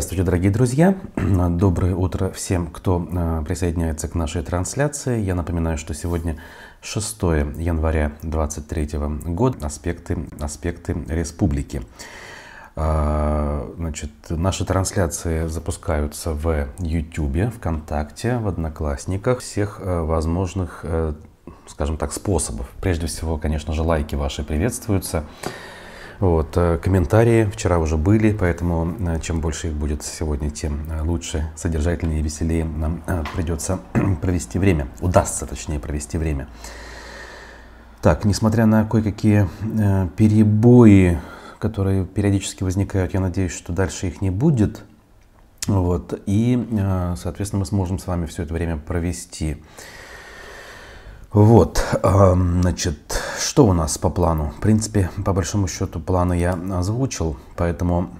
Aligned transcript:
Здравствуйте, 0.00 0.22
дорогие 0.24 0.50
друзья! 0.50 0.98
Доброе 1.50 1.94
утро 1.94 2.30
всем, 2.30 2.68
кто 2.68 3.06
э, 3.12 3.44
присоединяется 3.46 4.08
к 4.08 4.14
нашей 4.14 4.42
трансляции. 4.42 5.20
Я 5.20 5.34
напоминаю, 5.34 5.76
что 5.76 5.92
сегодня 5.92 6.38
6 6.80 7.22
января 7.58 8.12
2023 8.22 8.98
года. 9.26 9.66
Аспекты, 9.66 10.16
аспекты 10.40 10.96
республики. 11.06 11.82
А, 12.76 13.70
значит, 13.76 14.10
наши 14.30 14.64
трансляции 14.64 15.46
запускаются 15.48 16.32
в 16.32 16.68
YouTube, 16.78 17.52
ВКонтакте, 17.56 18.38
в 18.38 18.48
Одноклассниках, 18.48 19.40
всех 19.40 19.80
э, 19.82 20.00
возможных, 20.00 20.80
э, 20.82 21.12
скажем 21.66 21.98
так, 21.98 22.14
способов. 22.14 22.70
Прежде 22.80 23.06
всего, 23.06 23.36
конечно 23.36 23.74
же, 23.74 23.82
лайки 23.82 24.14
ваши 24.14 24.44
приветствуются. 24.44 25.26
Вот, 26.20 26.54
э, 26.58 26.76
комментарии 26.76 27.46
вчера 27.46 27.78
уже 27.78 27.96
были, 27.96 28.32
поэтому 28.32 28.94
э, 29.08 29.20
чем 29.20 29.40
больше 29.40 29.68
их 29.68 29.72
будет 29.72 30.02
сегодня, 30.02 30.50
тем 30.50 30.86
э, 30.90 31.00
лучше, 31.00 31.50
содержательнее 31.56 32.20
и 32.20 32.22
веселее 32.22 32.66
нам 32.66 33.02
придется 33.34 33.80
провести 34.20 34.58
время. 34.58 34.88
Удастся, 35.00 35.46
точнее, 35.46 35.80
провести 35.80 36.18
время. 36.18 36.46
Так, 38.02 38.26
несмотря 38.26 38.66
на 38.66 38.84
кое-какие 38.84 39.48
перебои, 40.16 41.18
которые 41.58 42.04
периодически 42.04 42.64
возникают, 42.64 43.14
я 43.14 43.20
надеюсь, 43.20 43.52
что 43.52 43.72
дальше 43.72 44.06
их 44.06 44.20
не 44.20 44.30
будет. 44.30 44.84
Вот, 45.66 46.18
и, 46.24 46.66
соответственно, 47.16 47.60
мы 47.60 47.66
сможем 47.66 47.98
с 47.98 48.06
вами 48.06 48.24
все 48.24 48.44
это 48.44 48.54
время 48.54 48.78
провести. 48.78 49.62
Вот, 51.32 51.80
значит, 52.02 52.98
что 53.38 53.64
у 53.66 53.72
нас 53.72 53.98
по 53.98 54.10
плану? 54.10 54.52
В 54.58 54.60
принципе, 54.60 55.10
по 55.24 55.32
большому 55.32 55.68
счету, 55.68 56.00
планы 56.00 56.36
я 56.36 56.58
озвучил, 56.72 57.36
поэтому 57.56 58.10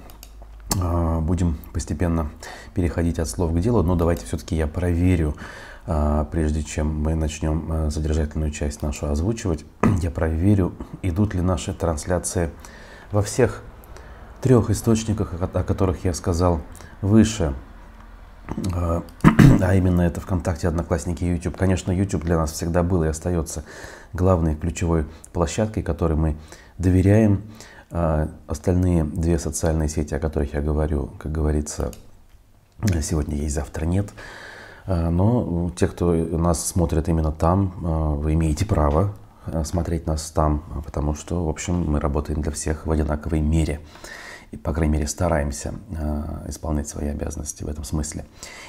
а, 0.80 1.18
будем 1.20 1.58
постепенно 1.72 2.30
переходить 2.72 3.18
от 3.18 3.28
слов 3.28 3.52
к 3.52 3.58
делу. 3.58 3.82
Но 3.82 3.96
давайте 3.96 4.26
все-таки 4.26 4.54
я 4.54 4.68
проверю, 4.68 5.34
а, 5.88 6.24
прежде 6.26 6.62
чем 6.62 7.02
мы 7.02 7.16
начнем 7.16 7.90
содержательную 7.90 8.52
часть 8.52 8.80
нашу 8.80 9.10
озвучивать, 9.10 9.64
я 10.02 10.12
проверю, 10.12 10.72
идут 11.02 11.34
ли 11.34 11.40
наши 11.40 11.74
трансляции 11.74 12.50
во 13.10 13.22
всех 13.22 13.64
трех 14.40 14.70
источниках, 14.70 15.34
о 15.40 15.64
которых 15.64 16.04
я 16.04 16.14
сказал 16.14 16.60
выше. 17.02 17.54
А, 18.74 19.02
а 19.60 19.74
именно 19.74 20.02
это 20.02 20.20
ВКонтакте, 20.20 20.68
Одноклассники 20.68 21.24
и 21.24 21.28
YouTube. 21.34 21.56
Конечно, 21.56 21.92
YouTube 21.92 22.24
для 22.24 22.36
нас 22.36 22.52
всегда 22.52 22.82
был 22.82 23.04
и 23.04 23.08
остается 23.08 23.64
главной 24.12 24.54
ключевой 24.54 25.06
площадкой, 25.32 25.82
которой 25.82 26.14
мы 26.14 26.36
доверяем. 26.78 27.42
А, 27.90 28.28
остальные 28.46 29.04
две 29.04 29.38
социальные 29.38 29.88
сети, 29.88 30.14
о 30.14 30.20
которых 30.20 30.54
я 30.54 30.60
говорю, 30.60 31.10
как 31.18 31.32
говорится, 31.32 31.92
сегодня 33.02 33.36
есть, 33.36 33.54
завтра 33.54 33.84
нет. 33.84 34.10
А, 34.86 35.10
но 35.10 35.70
те, 35.76 35.86
кто 35.88 36.12
нас 36.12 36.64
смотрит 36.66 37.08
именно 37.08 37.32
там, 37.32 38.20
вы 38.20 38.34
имеете 38.34 38.64
право 38.64 39.14
смотреть 39.64 40.06
нас 40.06 40.30
там, 40.30 40.62
потому 40.84 41.14
что, 41.14 41.44
в 41.44 41.48
общем, 41.48 41.90
мы 41.90 41.98
работаем 41.98 42.42
для 42.42 42.52
всех 42.52 42.86
в 42.86 42.90
одинаковой 42.90 43.40
мере 43.40 43.80
и, 44.50 44.56
по 44.56 44.72
крайней 44.72 44.94
мере, 44.94 45.06
стараемся 45.06 45.74
э, 45.90 46.48
исполнять 46.48 46.88
свои 46.88 47.08
обязанности 47.08 47.62
в 47.62 47.68
этом 47.68 47.84
смысле. 47.84 48.24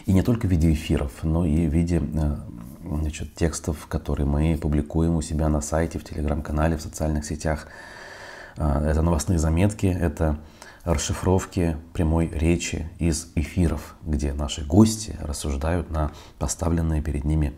И 0.06 0.14
не 0.14 0.22
только 0.22 0.47
в 0.47 0.52
виде 0.52 0.72
эфиров, 0.72 1.12
но 1.24 1.46
и 1.46 1.68
в 1.68 1.74
виде 1.74 2.02
э, 2.02 2.36
значит, 2.84 3.36
текстов, 3.36 3.88
которые 3.88 4.28
мы 4.28 4.58
публикуем 4.58 5.16
у 5.16 5.22
себя 5.22 5.50
на 5.50 5.62
сайте, 5.62 5.97
в 5.97 6.03
телеграм-канале, 6.03 6.78
в 6.78 6.81
социальных 6.81 7.25
сетях. 7.25 7.68
Э, 8.58 8.86
это 8.86 9.02
новостные 9.02 9.40
заметки, 9.40 9.88
это 9.88 10.38
расшифровки 10.84 11.78
прямой 11.94 12.28
речи 12.28 12.90
из 13.00 13.31
эфиров, 13.36 13.96
где 14.03 14.34
наши 14.34 14.63
гости 14.66 15.16
рассуждают 15.22 15.90
на 15.90 16.12
поставленные 16.38 17.02
перед 17.02 17.24
ними 17.24 17.53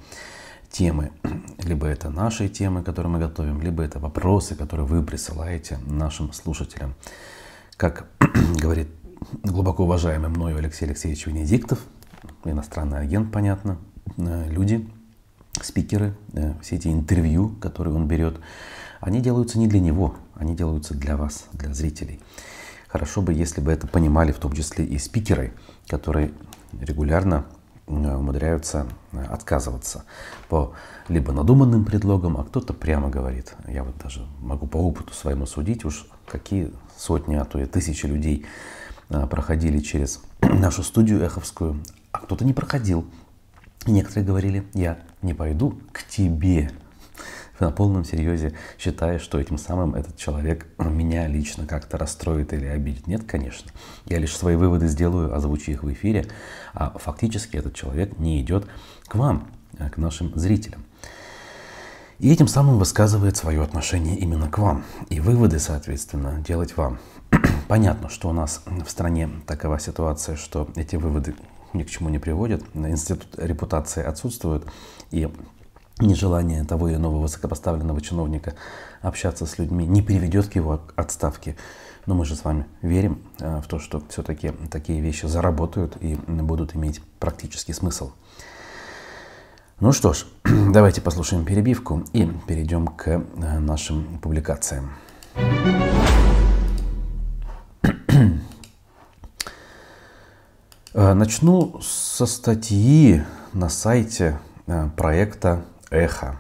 темы. 0.72 1.12
Либо 1.60 1.88
это 1.88 2.10
наши 2.10 2.48
темы, 2.50 2.84
которые 2.84 3.12
мы 3.12 3.20
готовим, 3.20 3.62
либо 3.62 3.84
это 3.84 4.00
вопросы, 4.00 4.56
которые 4.56 4.86
вы 4.86 5.04
присылаете 5.04 5.78
нашим 5.86 6.34
слушателям. 6.34 6.96
Как 7.84 8.06
говорит 8.62 8.88
глубоко 9.44 9.84
уважаемый 9.84 10.30
мною 10.30 10.58
Алексей 10.58 10.86
Алексеевич 10.86 11.28
Венедиктов, 11.28 11.80
иностранный 12.46 13.00
агент, 13.00 13.30
понятно, 13.30 13.78
э, 14.16 14.48
люди, 14.50 14.90
спикеры, 15.62 16.16
э, 16.32 16.54
все 16.62 16.78
эти 16.78 16.88
интервью, 16.88 17.50
которые 17.60 17.94
он 17.94 18.08
берет, 18.08 18.40
они 19.02 19.20
делаются 19.20 19.60
не 19.60 19.68
для 19.68 19.82
него, 19.82 20.16
они 20.34 20.56
делаются 20.56 20.94
для 20.94 21.18
вас, 21.18 21.48
для 21.52 21.74
зрителей. 21.74 22.22
Хорошо 22.88 23.22
бы, 23.22 23.34
если 23.34 23.60
бы 23.60 23.70
это 23.70 23.86
понимали 23.86 24.32
в 24.32 24.38
том 24.38 24.54
числе 24.54 24.86
и 24.86 24.98
спикеры, 24.98 25.52
которые 25.90 26.32
регулярно 26.80 27.48
умудряются 27.88 28.88
отказываться 29.30 30.06
по 30.50 30.74
либо 31.08 31.34
надуманным 31.34 31.86
предлогам, 31.86 32.38
а 32.38 32.44
кто-то 32.44 32.74
прямо 32.74 33.10
говорит. 33.10 33.56
Я 33.68 33.84
вот 33.84 33.98
даже 33.98 34.26
могу 34.40 34.68
по 34.68 34.78
опыту 34.78 35.14
своему 35.14 35.46
судить, 35.46 35.86
уж 35.86 36.08
какие 36.28 36.72
сотни, 36.98 37.36
а 37.36 37.46
то 37.46 37.60
и 37.60 37.66
тысячи 37.66 38.06
людей 38.06 38.46
а, 39.10 39.28
проходили 39.28 39.80
через 39.80 40.22
нашу 40.42 40.84
студию 40.84 41.22
эховскую, 41.22 41.84
а 42.12 42.20
кто-то 42.20 42.46
не 42.46 42.54
проходил. 42.54 43.06
И 43.86 43.92
некоторые 43.92 44.26
говорили, 44.26 44.66
я 44.74 45.00
не 45.22 45.34
пойду 45.34 45.78
к 45.92 46.04
тебе. 46.08 46.72
На 47.64 47.72
полном 47.72 48.04
серьезе 48.04 48.54
считая, 48.78 49.20
что 49.20 49.40
этим 49.40 49.58
самым 49.58 49.96
этот 49.96 50.18
человек 50.18 50.68
меня 50.78 51.28
лично 51.28 51.66
как-то 51.66 51.98
расстроит 51.98 52.52
или 52.52 52.66
обидит. 52.66 53.08
Нет, 53.08 53.24
конечно. 53.26 53.72
Я 54.06 54.20
лишь 54.20 54.36
свои 54.36 54.58
выводы 54.58 54.88
сделаю, 54.88 55.34
озвучу 55.34 55.72
их 55.72 55.84
в 55.84 55.94
эфире, 55.94 56.26
а 56.74 56.94
фактически 57.00 57.56
этот 57.56 57.74
человек 57.74 58.20
не 58.20 58.42
идет 58.42 58.68
к 59.08 59.16
вам, 59.16 59.48
а 59.80 59.90
к 59.90 59.98
нашим 59.98 60.38
зрителям. 60.38 60.84
И 62.20 62.34
этим 62.34 62.50
самым 62.50 62.80
высказывает 62.80 63.38
свое 63.38 63.62
отношение 63.64 64.18
именно 64.18 64.50
к 64.50 64.58
вам. 64.58 64.84
И 65.10 65.22
выводы, 65.22 65.58
соответственно, 65.60 66.44
делать 66.46 66.76
вам. 66.76 67.00
Понятно, 67.70 68.10
что 68.10 68.28
у 68.28 68.34
нас 68.34 68.62
в 68.66 68.90
стране 68.90 69.30
такова 69.48 69.80
ситуация, 69.80 70.36
что 70.36 70.70
эти 70.76 70.98
выводы 70.98 71.34
ни 71.72 71.84
к 71.84 71.90
чему 71.90 72.10
не 72.10 72.20
приводят. 72.20 72.62
Институт 72.74 73.28
репутации 73.38 74.04
отсутствует. 74.04 74.66
И 75.12 75.32
нежелание 76.00 76.64
того 76.64 76.90
или 76.90 76.96
иного 76.96 77.20
высокопоставленного 77.20 78.02
чиновника 78.02 78.56
общаться 79.02 79.46
с 79.46 79.58
людьми 79.58 79.86
не 79.86 80.02
приведет 80.02 80.48
к 80.48 80.56
его 80.56 80.82
отставке. 80.96 81.56
Но 82.06 82.16
мы 82.16 82.26
же 82.26 82.36
с 82.36 82.44
вами 82.44 82.66
верим 82.82 83.22
э, 83.40 83.62
в 83.62 83.68
то, 83.68 83.80
что 83.80 84.04
все-таки 84.10 84.52
такие 84.70 85.00
вещи 85.00 85.26
заработают 85.26 85.96
и 86.02 86.16
будут 86.16 86.76
иметь 86.76 87.02
практический 87.20 87.74
смысл. 87.74 88.12
Ну 89.80 89.94
что 89.94 90.14
ж, 90.14 90.26
давайте 90.44 91.02
послушаем 91.02 91.46
перебивку 91.46 92.04
и 92.12 92.26
перейдем 92.48 92.88
к 92.88 93.08
э, 93.08 93.60
нашим 93.60 94.20
публикациям. 94.20 94.92
Э, 100.94 101.14
начну 101.14 101.80
со 101.82 102.26
статьи 102.26 103.24
на 103.54 103.70
сайте 103.70 104.40
проекта 104.96 105.66
«Эхо». 105.94 106.40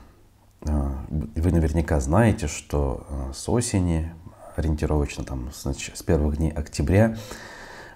Вы 0.61 1.51
наверняка 1.51 1.99
знаете, 1.99 2.47
что 2.47 3.05
с 3.33 3.47
осени, 3.47 4.11
ориентировочно 4.55 5.23
там, 5.23 5.51
с 5.53 6.03
первых 6.03 6.37
дней 6.37 6.51
октября, 6.51 7.17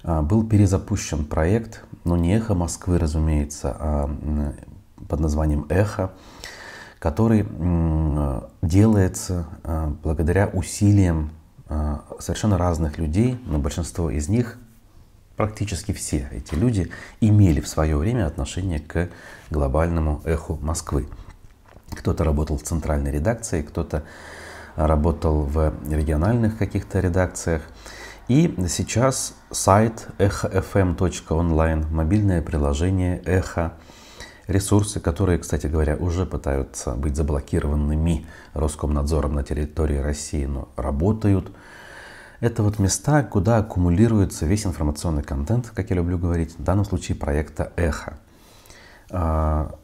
был 0.04 0.48
перезапущен 0.48 1.26
проект, 1.26 1.84
но 2.04 2.16
не 2.16 2.36
«Эхо 2.36 2.54
Москвы», 2.54 3.00
разумеется, 3.00 3.76
а 3.80 4.10
под 5.10 5.20
названием 5.20 5.66
«Эхо», 5.70 6.12
который 7.00 7.46
делается 8.62 9.48
а, 9.64 9.94
благодаря 10.04 10.48
усилиям 10.48 11.32
а, 11.70 12.04
совершенно 12.20 12.58
разных 12.58 12.98
людей, 12.98 13.40
но 13.46 13.60
большинство 13.60 14.10
из 14.10 14.30
них, 14.30 14.58
практически 15.36 15.92
все 15.92 16.28
эти 16.32 16.56
люди, 16.56 16.92
имели 17.22 17.62
в 17.62 17.68
свое 17.68 17.98
время 17.98 18.26
отношение 18.26 18.80
к 18.80 19.10
глобальному 19.52 20.22
эху 20.26 20.58
Москвы. 20.62 21.08
Кто-то 21.92 22.24
работал 22.24 22.58
в 22.58 22.64
центральной 22.64 23.12
редакции, 23.12 23.62
кто-то 23.62 24.04
работал 24.76 25.42
в 25.42 25.74
региональных 25.90 26.58
каких-то 26.58 27.00
редакциях. 27.00 27.62
И 28.28 28.54
сейчас 28.68 29.34
сайт 29.52 30.08
эхофм.онлайн, 30.18 31.86
мобильное 31.90 32.42
приложение 32.42 33.22
«Эхо», 33.26 33.74
Ресурсы, 34.48 35.02
которые, 35.02 35.40
кстати 35.40 35.68
говоря, 35.68 35.98
уже 35.98 36.26
пытаются 36.26 36.94
быть 36.94 37.18
заблокированными 37.18 38.26
Роскомнадзором 38.54 39.34
на 39.36 39.44
территории 39.44 39.98
России, 39.98 40.46
но 40.46 40.70
работают. 40.78 41.52
Это 42.40 42.64
вот 42.64 42.80
места, 42.80 43.24
куда 43.24 43.58
аккумулируется 43.58 44.46
весь 44.46 44.66
информационный 44.66 45.24
контент, 45.24 45.72
как 45.76 45.90
я 45.90 45.98
люблю 45.98 46.18
говорить, 46.18 46.58
в 46.58 46.64
данном 46.64 46.86
случае 46.86 47.18
проекта 47.18 47.74
«Эхо». 47.76 48.20
А, 49.10 49.76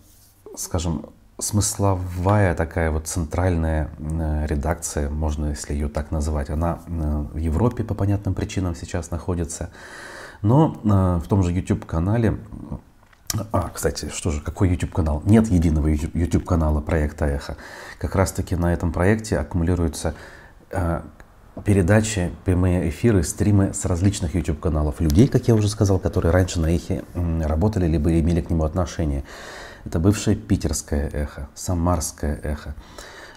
скажем, 0.56 1.08
смысловая 1.40 2.54
такая 2.56 2.92
вот 2.92 3.08
центральная 3.08 3.90
э, 3.98 4.46
редакция, 4.48 5.10
можно 5.10 5.48
если 5.48 5.74
ее 5.74 5.90
так 5.90 6.12
называть, 6.12 6.50
она 6.50 6.80
э, 6.88 7.26
в 7.34 7.38
Европе 7.38 7.84
по 7.84 7.94
понятным 7.94 8.34
причинам 8.34 8.76
сейчас 8.76 9.12
находится 9.12 9.70
Но 10.42 10.78
э, 10.84 11.22
в 11.24 11.28
том 11.28 11.44
же 11.44 11.52
YouTube-канале 11.52 12.40
а, 13.52 13.72
кстати, 13.74 14.10
что 14.14 14.30
же, 14.30 14.42
какой 14.42 14.70
YouTube-канал? 14.70 15.24
Нет 15.26 15.48
единого 15.48 15.88
YouTube-канала 15.88 16.82
проекта 16.82 17.26
«Эхо». 17.26 17.58
Как 17.98 18.16
раз-таки 18.16 18.56
на 18.56 18.72
этом 18.72 18.92
проекте 18.92 19.40
аккумулируются 19.40 20.14
передачи, 21.66 22.32
прямые 22.46 22.90
эфиры, 22.90 23.24
стримы 23.24 23.74
с 23.74 23.86
различных 23.86 24.36
YouTube-каналов. 24.36 25.00
Людей, 25.02 25.28
как 25.28 25.48
я 25.48 25.56
уже 25.56 25.68
сказал, 25.68 25.98
которые 25.98 26.32
раньше 26.32 26.60
на 26.60 26.68
«Эхе» 26.68 27.04
работали, 27.16 27.88
либо 27.88 28.20
имели 28.20 28.42
к 28.42 28.52
нему 28.52 28.64
отношение. 28.66 29.24
Это 29.86 30.00
бывшее 30.00 30.36
питерское 30.36 31.10
«Эхо», 31.10 31.50
самарское 31.56 32.40
«Эхо», 32.42 32.76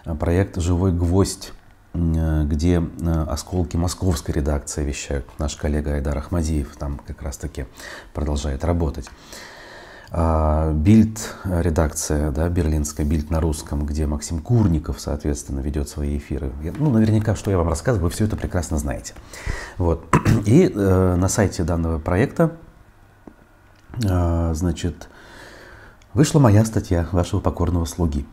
э, 0.05 0.15
проект 0.15 0.57
«Живой 0.57 0.93
гвоздь», 0.93 1.53
э, 1.95 2.45
где 2.45 2.81
э, 2.81 3.27
осколки 3.29 3.77
московской 3.77 4.35
редакции 4.35 4.85
вещают. 4.85 5.27
Наш 5.39 5.57
коллега 5.57 5.95
Айдар 5.95 6.17
Ахмадиев 6.19 6.77
там 6.77 7.01
как 7.07 7.23
раз-таки 7.23 7.67
продолжает 8.15 8.65
работать. 8.65 9.09
А, 10.11 10.73
Бильд 10.73 11.35
редакция, 11.45 12.31
да, 12.31 12.49
берлинская 12.49 13.05
Бильд 13.05 13.31
на 13.31 13.41
русском, 13.41 13.85
где 13.85 14.07
Максим 14.07 14.41
Курников, 14.41 15.01
соответственно, 15.01 15.61
ведет 15.61 15.89
свои 15.89 16.17
эфиры. 16.17 16.53
Ну, 16.79 16.91
наверняка, 16.91 17.35
что 17.35 17.51
я 17.51 17.59
вам 17.59 17.69
рассказываю, 17.69 18.05
вы 18.05 18.11
все 18.11 18.25
это 18.25 18.37
прекрасно 18.37 18.79
знаете. 18.79 19.15
Вот. 19.79 20.07
И 20.47 20.71
э, 20.73 21.17
на 21.17 21.29
сайте 21.29 21.65
данного 21.65 21.99
проекта, 21.99 22.53
э, 24.05 24.53
значит, 24.55 25.09
вышла 26.17 26.41
моя 26.41 26.65
статья 26.65 27.07
вашего 27.13 27.41
покорного 27.41 27.85
слуги. 27.85 28.27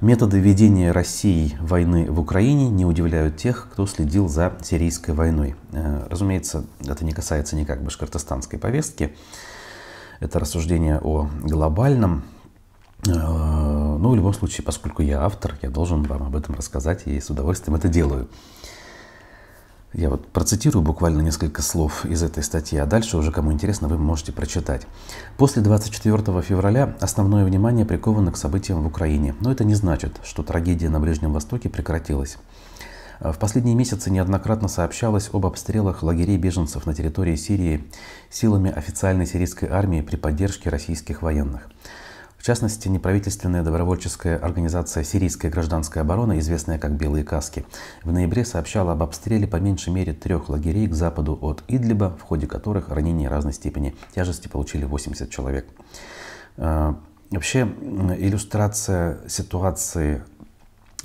Методы 0.00 0.38
ведения 0.38 0.92
России 0.92 1.56
войны 1.60 2.10
в 2.10 2.20
Украине 2.20 2.68
не 2.68 2.84
удивляют 2.84 3.38
тех, 3.38 3.68
кто 3.72 3.86
следил 3.86 4.28
за 4.28 4.52
сирийской 4.62 5.12
войной. 5.12 5.56
Э, 5.72 6.06
разумеется, 6.10 6.64
это 6.86 7.04
не 7.04 7.12
касается 7.12 7.56
никак 7.56 7.82
башкортостанской 7.82 8.58
повестки 8.58 9.14
это 10.22 10.38
рассуждение 10.38 11.00
о 11.02 11.28
глобальном. 11.42 12.22
Э, 13.06 13.10
ну, 13.10 14.10
в 14.10 14.14
любом 14.14 14.32
случае, 14.32 14.64
поскольку 14.64 15.02
я 15.02 15.22
автор, 15.22 15.58
я 15.62 15.68
должен 15.68 16.04
вам 16.04 16.22
об 16.22 16.36
этом 16.36 16.54
рассказать 16.54 17.06
и 17.06 17.20
с 17.20 17.28
удовольствием 17.28 17.74
это 17.74 17.88
делаю. 17.88 18.28
Я 19.94 20.08
вот 20.08 20.26
процитирую 20.28 20.82
буквально 20.82 21.20
несколько 21.20 21.60
слов 21.60 22.06
из 22.06 22.22
этой 22.22 22.42
статьи, 22.42 22.78
а 22.78 22.86
дальше 22.86 23.18
уже, 23.18 23.30
кому 23.30 23.52
интересно, 23.52 23.88
вы 23.88 23.98
можете 23.98 24.32
прочитать. 24.32 24.86
После 25.36 25.60
24 25.60 26.40
февраля 26.40 26.96
основное 27.00 27.44
внимание 27.44 27.84
приковано 27.84 28.32
к 28.32 28.38
событиям 28.38 28.82
в 28.82 28.86
Украине, 28.86 29.34
но 29.40 29.52
это 29.52 29.64
не 29.64 29.74
значит, 29.74 30.18
что 30.24 30.42
трагедия 30.42 30.88
на 30.88 30.98
Ближнем 30.98 31.34
Востоке 31.34 31.68
прекратилась. 31.68 32.38
В 33.20 33.38
последние 33.38 33.74
месяцы 33.74 34.10
неоднократно 34.10 34.66
сообщалось 34.66 35.28
об 35.30 35.44
обстрелах 35.44 36.02
лагерей 36.02 36.38
беженцев 36.38 36.86
на 36.86 36.94
территории 36.94 37.36
Сирии 37.36 37.84
силами 38.30 38.72
официальной 38.72 39.26
сирийской 39.26 39.68
армии 39.68 40.00
при 40.00 40.16
поддержке 40.16 40.70
российских 40.70 41.20
военных. 41.20 41.68
В 42.42 42.44
частности, 42.44 42.88
неправительственная 42.88 43.62
добровольческая 43.62 44.36
организация 44.36 45.04
«Сирийская 45.04 45.48
гражданская 45.48 46.02
оборона», 46.02 46.40
известная 46.40 46.76
как 46.76 46.90
«Белые 46.96 47.22
каски», 47.24 47.64
в 48.02 48.10
ноябре 48.10 48.44
сообщала 48.44 48.94
об 48.94 49.04
обстреле 49.04 49.46
по 49.46 49.58
меньшей 49.58 49.92
мере 49.92 50.12
трех 50.12 50.48
лагерей 50.48 50.88
к 50.88 50.92
западу 50.92 51.38
от 51.40 51.62
Идлиба, 51.68 52.16
в 52.18 52.22
ходе 52.22 52.48
которых 52.48 52.88
ранения 52.88 53.30
разной 53.30 53.52
степени 53.52 53.94
тяжести 54.12 54.48
получили 54.48 54.84
80 54.84 55.30
человек. 55.30 55.68
А, 56.56 56.98
вообще, 57.30 57.60
иллюстрация 57.60 59.20
ситуации 59.28 60.24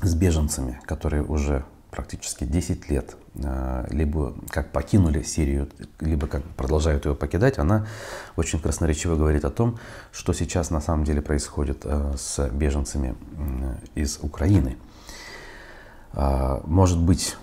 с 0.02 0.16
беженцами, 0.16 0.82
которые 0.88 1.22
уже 1.22 1.66
практически 1.98 2.44
10 2.44 2.90
лет 2.92 3.18
э, 3.34 3.88
либо 3.90 4.36
как 4.52 4.72
покинули 4.72 5.24
Сирию, 5.24 5.68
либо 6.00 6.28
как 6.28 6.44
продолжают 6.44 7.08
ее 7.08 7.16
покидать, 7.16 7.58
она 7.58 7.88
очень 8.36 8.60
красноречиво 8.60 9.16
говорит 9.16 9.44
о 9.46 9.50
том, 9.50 9.80
что 10.12 10.32
сейчас 10.32 10.70
на 10.70 10.80
самом 10.80 11.06
деле 11.06 11.24
происходит 11.24 11.82
э, 11.86 12.14
с 12.16 12.50
беженцами 12.50 13.16
из 13.96 14.20
Украины. 14.22 14.78
А, 16.14 16.62
может 16.66 17.00
быть, 17.00 17.36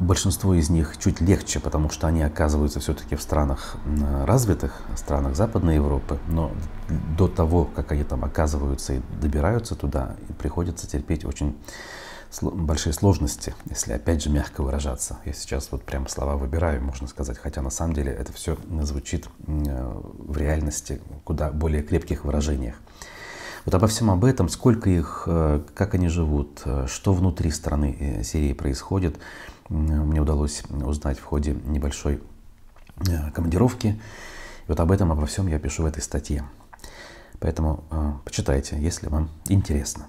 большинство 0.00 0.54
из 0.54 0.70
них 0.70 0.96
чуть 0.96 1.20
легче, 1.20 1.60
потому 1.60 1.90
что 1.90 2.06
они 2.06 2.22
оказываются 2.22 2.80
все-таки 2.80 3.14
в 3.14 3.20
странах 3.20 3.76
развитых, 4.24 4.72
странах 4.96 5.36
Западной 5.36 5.74
Европы, 5.74 6.18
но 6.28 6.50
до 7.18 7.28
того, 7.28 7.66
как 7.76 7.92
они 7.92 8.04
там 8.04 8.24
оказываются 8.24 8.94
и 8.94 9.00
добираются 9.20 9.74
туда, 9.74 10.16
приходится 10.38 10.86
терпеть 10.86 11.26
очень 11.26 11.54
большие 12.42 12.92
сложности, 12.92 13.54
если 13.68 13.92
опять 13.92 14.22
же 14.22 14.30
мягко 14.30 14.62
выражаться. 14.62 15.18
Я 15.24 15.32
сейчас 15.32 15.68
вот 15.70 15.82
прям 15.82 16.08
слова 16.08 16.36
выбираю, 16.36 16.82
можно 16.82 17.06
сказать, 17.06 17.38
хотя 17.38 17.62
на 17.62 17.70
самом 17.70 17.94
деле 17.94 18.12
это 18.12 18.32
все 18.32 18.56
звучит 18.82 19.28
э, 19.46 20.02
в 20.18 20.36
реальности 20.36 21.00
куда 21.24 21.50
более 21.50 21.82
крепких 21.82 22.24
выражениях. 22.24 22.76
Вот 23.64 23.74
обо 23.74 23.86
всем 23.86 24.10
об 24.10 24.24
этом, 24.24 24.48
сколько 24.48 24.90
их, 24.90 25.24
э, 25.26 25.62
как 25.74 25.94
они 25.94 26.08
живут, 26.08 26.62
э, 26.64 26.86
что 26.88 27.12
внутри 27.12 27.50
страны 27.50 28.22
Сирии 28.24 28.52
происходит, 28.52 29.18
мне 29.68 30.20
удалось 30.20 30.62
узнать 30.70 31.18
в 31.18 31.24
ходе 31.24 31.56
небольшой 31.64 32.22
командировки. 33.34 34.00
И 34.66 34.68
вот 34.68 34.78
об 34.78 34.92
этом, 34.92 35.10
обо 35.10 35.26
всем 35.26 35.48
я 35.48 35.58
пишу 35.58 35.82
в 35.82 35.86
этой 35.86 36.02
статье. 36.02 36.44
Поэтому 37.40 37.84
почитайте, 38.24 38.78
если 38.80 39.08
вам 39.08 39.28
интересно. 39.48 40.06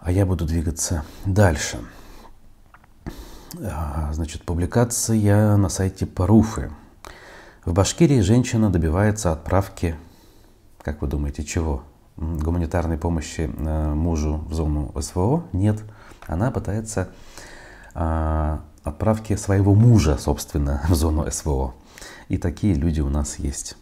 А 0.00 0.10
я 0.10 0.24
буду 0.24 0.46
двигаться 0.46 1.04
дальше. 1.26 1.78
А, 3.62 4.10
значит, 4.12 4.44
публикация 4.44 5.56
на 5.56 5.68
сайте 5.68 6.06
Паруфы. 6.06 6.70
В 7.66 7.74
Башкирии 7.74 8.20
женщина 8.20 8.70
добивается 8.70 9.30
отправки, 9.30 9.94
как 10.82 11.02
вы 11.02 11.08
думаете, 11.08 11.44
чего? 11.44 11.82
Гуманитарной 12.16 12.96
помощи 12.96 13.50
э, 13.54 13.94
мужу 13.94 14.42
в 14.48 14.54
зону 14.54 14.90
СВО? 14.98 15.44
Нет. 15.52 15.82
Она 16.26 16.50
пытается 16.50 17.10
а, 17.92 18.62
отправки 18.82 19.36
своего 19.36 19.74
мужа, 19.74 20.16
собственно, 20.16 20.82
в 20.88 20.94
зону 20.94 21.30
СВО. 21.30 21.74
И 22.28 22.38
такие 22.38 22.72
люди 22.74 23.00
у 23.00 23.10
нас 23.10 23.38
есть. 23.38 23.76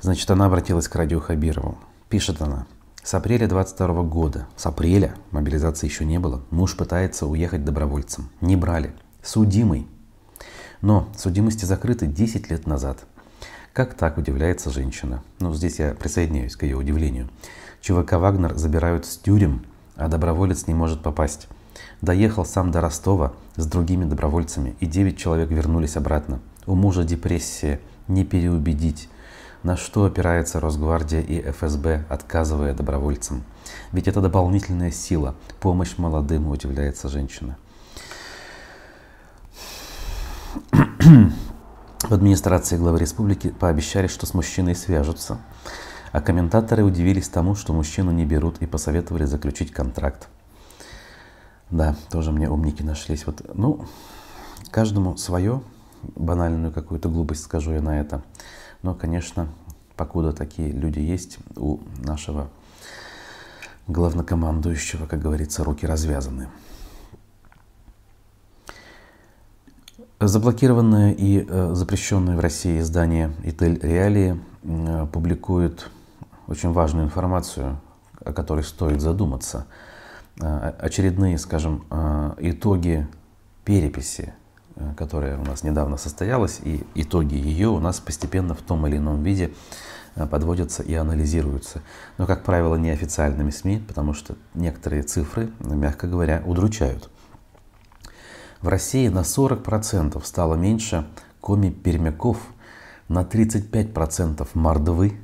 Значит, 0.00 0.30
она 0.30 0.46
обратилась 0.46 0.88
к 0.88 0.96
радио 0.96 1.20
Хабирову. 1.20 1.78
Пишет 2.10 2.42
она. 2.42 2.66
С 3.04 3.12
апреля 3.12 3.46
22 3.46 4.02
года, 4.04 4.46
с 4.56 4.64
апреля, 4.64 5.14
мобилизации 5.30 5.86
еще 5.86 6.06
не 6.06 6.18
было, 6.18 6.40
муж 6.48 6.74
пытается 6.74 7.26
уехать 7.26 7.62
добровольцем. 7.62 8.30
Не 8.40 8.56
брали. 8.56 8.94
Судимый. 9.22 9.86
Но 10.80 11.06
судимости 11.14 11.66
закрыты 11.66 12.06
10 12.06 12.50
лет 12.50 12.66
назад. 12.66 13.04
Как 13.74 13.92
так, 13.92 14.16
удивляется 14.16 14.70
женщина. 14.70 15.22
Ну, 15.38 15.52
здесь 15.52 15.80
я 15.80 15.92
присоединяюсь 15.92 16.56
к 16.56 16.62
ее 16.62 16.78
удивлению. 16.78 17.28
ЧВК 17.82 18.12
«Вагнер» 18.12 18.56
забирают 18.56 19.04
с 19.04 19.18
тюрем, 19.18 19.66
а 19.96 20.08
доброволец 20.08 20.66
не 20.66 20.72
может 20.72 21.02
попасть. 21.02 21.48
Доехал 22.00 22.46
сам 22.46 22.70
до 22.70 22.80
Ростова 22.80 23.34
с 23.56 23.66
другими 23.66 24.06
добровольцами, 24.06 24.76
и 24.80 24.86
9 24.86 25.18
человек 25.18 25.50
вернулись 25.50 25.98
обратно. 25.98 26.40
У 26.64 26.74
мужа 26.74 27.04
депрессия, 27.04 27.80
не 28.08 28.24
переубедить. 28.24 29.10
На 29.64 29.78
что 29.78 30.04
опирается 30.04 30.60
Росгвардия 30.60 31.22
и 31.22 31.40
ФСБ, 31.50 32.04
отказывая 32.10 32.74
добровольцам? 32.74 33.44
Ведь 33.92 34.06
это 34.06 34.20
дополнительная 34.20 34.90
сила, 34.90 35.34
помощь 35.58 35.96
молодым, 35.96 36.48
удивляется 36.48 37.08
женщина. 37.08 37.56
В 41.00 42.12
администрации 42.12 42.76
главы 42.76 42.98
республики 42.98 43.48
пообещали, 43.48 44.06
что 44.06 44.26
с 44.26 44.34
мужчиной 44.34 44.76
свяжутся. 44.76 45.38
А 46.12 46.20
комментаторы 46.20 46.84
удивились 46.84 47.30
тому, 47.30 47.54
что 47.54 47.72
мужчину 47.72 48.10
не 48.10 48.26
берут 48.26 48.58
и 48.60 48.66
посоветовали 48.66 49.24
заключить 49.24 49.72
контракт. 49.72 50.28
Да, 51.70 51.96
тоже 52.10 52.32
мне 52.32 52.50
умники 52.50 52.82
нашлись. 52.82 53.26
Вот, 53.26 53.40
ну, 53.54 53.86
каждому 54.70 55.16
свое, 55.16 55.62
банальную 56.02 56.70
какую-то 56.70 57.08
глупость 57.08 57.44
скажу 57.44 57.72
я 57.72 57.80
на 57.80 57.98
это. 57.98 58.22
Но, 58.84 58.94
конечно, 58.94 59.48
покуда 59.96 60.34
такие 60.34 60.70
люди 60.70 60.98
есть, 60.98 61.38
у 61.56 61.78
нашего 62.04 62.50
главнокомандующего, 63.88 65.06
как 65.06 65.20
говорится, 65.20 65.64
руки 65.64 65.86
развязаны. 65.86 66.48
Заблокированное 70.20 71.12
и 71.12 71.46
э, 71.48 71.70
запрещенное 71.72 72.36
в 72.36 72.40
России 72.40 72.78
издание 72.78 73.32
«Итель 73.42 73.78
Реалии» 73.80 74.38
э, 74.62 75.06
публикует 75.10 75.88
очень 76.46 76.72
важную 76.72 77.06
информацию, 77.06 77.80
о 78.22 78.34
которой 78.34 78.64
стоит 78.64 79.00
задуматься. 79.00 79.66
Э, 80.42 80.74
очередные, 80.78 81.38
скажем, 81.38 81.86
итоги 82.38 83.08
переписи 83.64 84.34
которая 84.96 85.38
у 85.38 85.44
нас 85.44 85.62
недавно 85.62 85.96
состоялась, 85.96 86.60
и 86.62 86.84
итоги 86.94 87.34
ее 87.34 87.68
у 87.68 87.78
нас 87.78 88.00
постепенно 88.00 88.54
в 88.54 88.62
том 88.62 88.86
или 88.86 88.96
ином 88.96 89.22
виде 89.22 89.52
э, 90.16 90.26
подводятся 90.26 90.82
и 90.82 90.94
анализируются. 90.94 91.82
Но, 92.18 92.26
как 92.26 92.42
правило, 92.42 92.76
неофициальными 92.76 93.50
СМИ, 93.50 93.84
потому 93.86 94.14
что 94.14 94.36
некоторые 94.54 95.02
цифры, 95.02 95.50
мягко 95.60 96.06
говоря, 96.06 96.42
удручают. 96.44 97.08
В 98.60 98.68
России 98.68 99.08
на 99.08 99.20
40% 99.20 100.24
стало 100.24 100.54
меньше 100.54 101.06
коми 101.40 101.70
пермяков, 101.70 102.38
на 103.08 103.22
35% 103.22 104.48
мордвы, 104.54 105.18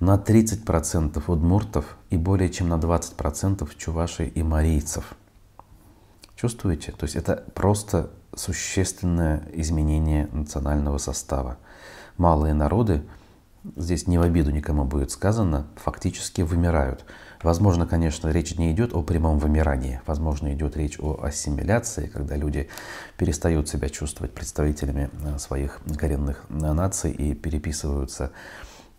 на 0.00 0.16
30% 0.16 1.22
удмуртов 1.26 1.96
и 2.10 2.16
более 2.16 2.50
чем 2.50 2.68
на 2.68 2.74
20% 2.74 3.68
чувашей 3.76 4.28
и 4.28 4.42
марийцев. 4.42 5.14
Чувствуете? 6.40 6.92
То 6.92 7.04
есть 7.04 7.16
это 7.16 7.44
просто 7.54 8.08
существенное 8.34 9.42
изменение 9.52 10.26
национального 10.32 10.96
состава. 10.96 11.58
Малые 12.16 12.54
народы, 12.54 13.02
здесь 13.76 14.06
не 14.06 14.16
в 14.16 14.22
обиду 14.22 14.50
никому 14.50 14.86
будет 14.86 15.10
сказано, 15.10 15.66
фактически 15.76 16.40
вымирают. 16.40 17.04
Возможно, 17.42 17.86
конечно, 17.86 18.30
речь 18.30 18.56
не 18.56 18.72
идет 18.72 18.94
о 18.94 19.02
прямом 19.02 19.38
вымирании. 19.38 20.00
Возможно, 20.06 20.50
идет 20.54 20.78
речь 20.78 20.98
о 20.98 21.20
ассимиляции, 21.22 22.06
когда 22.06 22.36
люди 22.36 22.70
перестают 23.18 23.68
себя 23.68 23.90
чувствовать 23.90 24.32
представителями 24.32 25.10
э, 25.22 25.38
своих 25.38 25.82
коренных 25.98 26.46
э, 26.48 26.54
наций 26.54 27.10
и 27.10 27.34
переписываются 27.34 28.32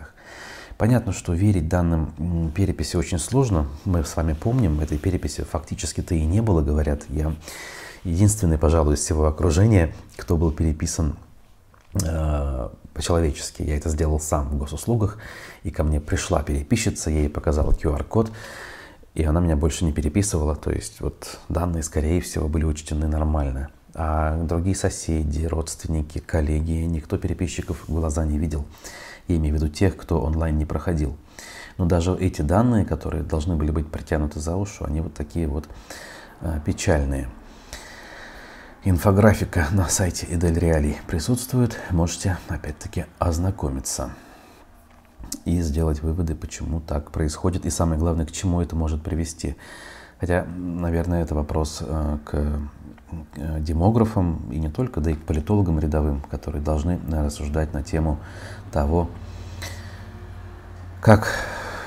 Понятно, 0.79 1.13
что 1.13 1.35
верить 1.35 1.69
данным 1.69 2.51
переписи 2.55 2.97
очень 2.97 3.19
сложно. 3.19 3.67
Мы 3.85 4.03
с 4.03 4.17
вами 4.17 4.33
помним, 4.33 4.81
этой 4.81 4.97
переписи 4.97 5.45
фактически-то 5.45 6.15
и 6.15 6.25
не 6.25 6.41
было, 6.41 6.63
говорят. 6.63 7.03
Я 7.09 7.35
единственный, 8.03 8.59
пожалуй, 8.59 8.95
из 8.95 9.01
всего 9.01 9.27
окружения, 9.27 9.95
кто 10.17 10.37
был 10.37 10.53
переписан 10.53 11.17
э, 12.03 12.69
по-человечески. 12.99 13.63
Я 13.63 13.77
это 13.77 13.89
сделал 13.89 14.19
сам 14.19 14.49
в 14.49 14.59
госуслугах, 14.59 15.19
и 15.63 15.71
ко 15.71 15.85
мне 15.85 16.01
пришла 16.01 16.43
переписчица, 16.43 17.11
я 17.11 17.21
ей 17.21 17.29
показал 17.31 17.71
QR-код, 17.71 18.33
и 19.15 19.23
она 19.23 19.41
меня 19.41 19.57
больше 19.57 19.85
не 19.85 19.93
переписывала. 19.93 20.57
То 20.57 20.73
есть 20.73 21.01
вот 21.01 21.39
данные, 21.49 21.85
скорее 21.85 22.21
всего, 22.21 22.49
были 22.49 22.65
учтены 22.65 23.07
нормально 23.07 23.71
а 23.95 24.37
другие 24.45 24.77
соседи, 24.77 25.45
родственники, 25.45 26.19
коллеги, 26.19 26.85
никто 26.85 27.19
переписчиков 27.19 27.89
в 27.89 27.93
глаза 27.93 28.25
не 28.25 28.39
видел. 28.39 28.65
Я 29.27 29.37
имею 29.37 29.55
в 29.55 29.57
виду 29.59 29.69
тех, 29.69 29.97
кто 29.97 30.21
онлайн 30.21 30.57
не 30.57 30.65
проходил. 30.65 31.17
Но 31.79 31.87
даже 31.87 32.15
эти 32.15 32.43
данные, 32.43 32.85
которые 32.85 33.25
должны 33.25 33.57
были 33.57 33.73
быть 33.73 33.91
притянуты 33.91 34.39
за 34.39 34.55
уши, 34.57 34.85
они 34.85 35.01
вот 35.01 35.15
такие 35.15 35.49
вот 35.49 35.69
а, 36.41 36.61
печальные. 36.61 37.29
Инфографика 38.91 39.67
на 39.73 39.89
сайте 39.89 40.27
Идель 40.31 40.59
Реалий 40.59 40.97
присутствует. 41.07 41.79
Можете 41.91 42.39
опять-таки 42.49 43.05
ознакомиться 43.19 44.11
и 45.45 45.61
сделать 45.61 46.03
выводы, 46.03 46.35
почему 46.35 46.81
так 46.81 47.11
происходит, 47.11 47.67
и 47.67 47.71
самое 47.71 47.99
главное, 47.99 48.27
к 48.27 48.33
чему 48.33 48.61
это 48.61 48.77
может 48.77 49.03
привести. 49.03 49.57
Хотя, 50.19 50.45
наверное, 50.45 51.23
это 51.23 51.35
вопрос 51.35 51.83
э, 51.83 52.19
к 52.25 52.61
Э, 53.37 53.59
демографам 53.61 54.51
и 54.51 54.59
не 54.59 54.69
только, 54.69 55.01
да 55.01 55.11
и 55.11 55.15
к 55.15 55.23
политологам 55.23 55.79
рядовым, 55.79 56.21
которые 56.31 56.63
должны 56.63 57.01
рассуждать 57.11 57.73
на 57.73 57.83
тему 57.83 58.19
того, 58.71 59.09
как, 61.01 61.33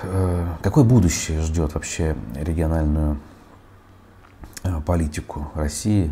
э, 0.01 0.47
какое 0.63 0.83
будущее 0.83 1.41
ждет 1.41 1.75
вообще 1.75 2.15
региональную 2.33 3.19
э, 4.63 4.81
политику 4.81 5.51
России, 5.53 6.11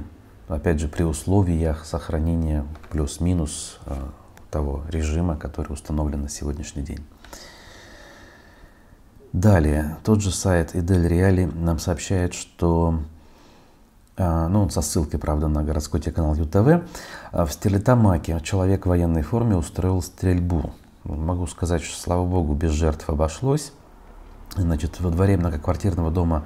опять 0.49 0.79
же, 0.79 0.87
при 0.87 1.03
условиях 1.03 1.85
сохранения 1.85 2.65
плюс-минус 2.89 3.79
того 4.51 4.83
режима, 4.89 5.37
который 5.37 5.71
установлен 5.71 6.23
на 6.23 6.29
сегодняшний 6.29 6.81
день. 6.81 7.05
Далее, 9.31 9.97
тот 10.03 10.21
же 10.21 10.31
сайт 10.31 10.75
Идель 10.75 11.07
Реали 11.07 11.45
нам 11.45 11.77
сообщает, 11.77 12.33
что 12.33 12.99
а, 14.17 14.49
ну, 14.49 14.69
со 14.69 14.81
ссылкой, 14.81 15.19
правда, 15.19 15.47
на 15.47 15.63
городской 15.63 16.01
телеканал 16.01 16.35
ЮТВ, 16.35 16.83
а, 17.31 17.45
в 17.45 17.53
Стерлитамаке 17.53 18.39
человек 18.43 18.85
в 18.85 18.89
военной 18.89 19.21
форме 19.21 19.55
устроил 19.55 20.01
стрельбу. 20.01 20.73
Могу 21.03 21.47
сказать, 21.47 21.83
что, 21.83 21.97
слава 21.97 22.25
богу, 22.25 22.53
без 22.53 22.71
жертв 22.71 23.07
обошлось. 23.09 23.71
Значит, 24.55 24.99
во 24.99 25.11
дворе 25.11 25.37
многоквартирного 25.37 26.11
дома 26.11 26.43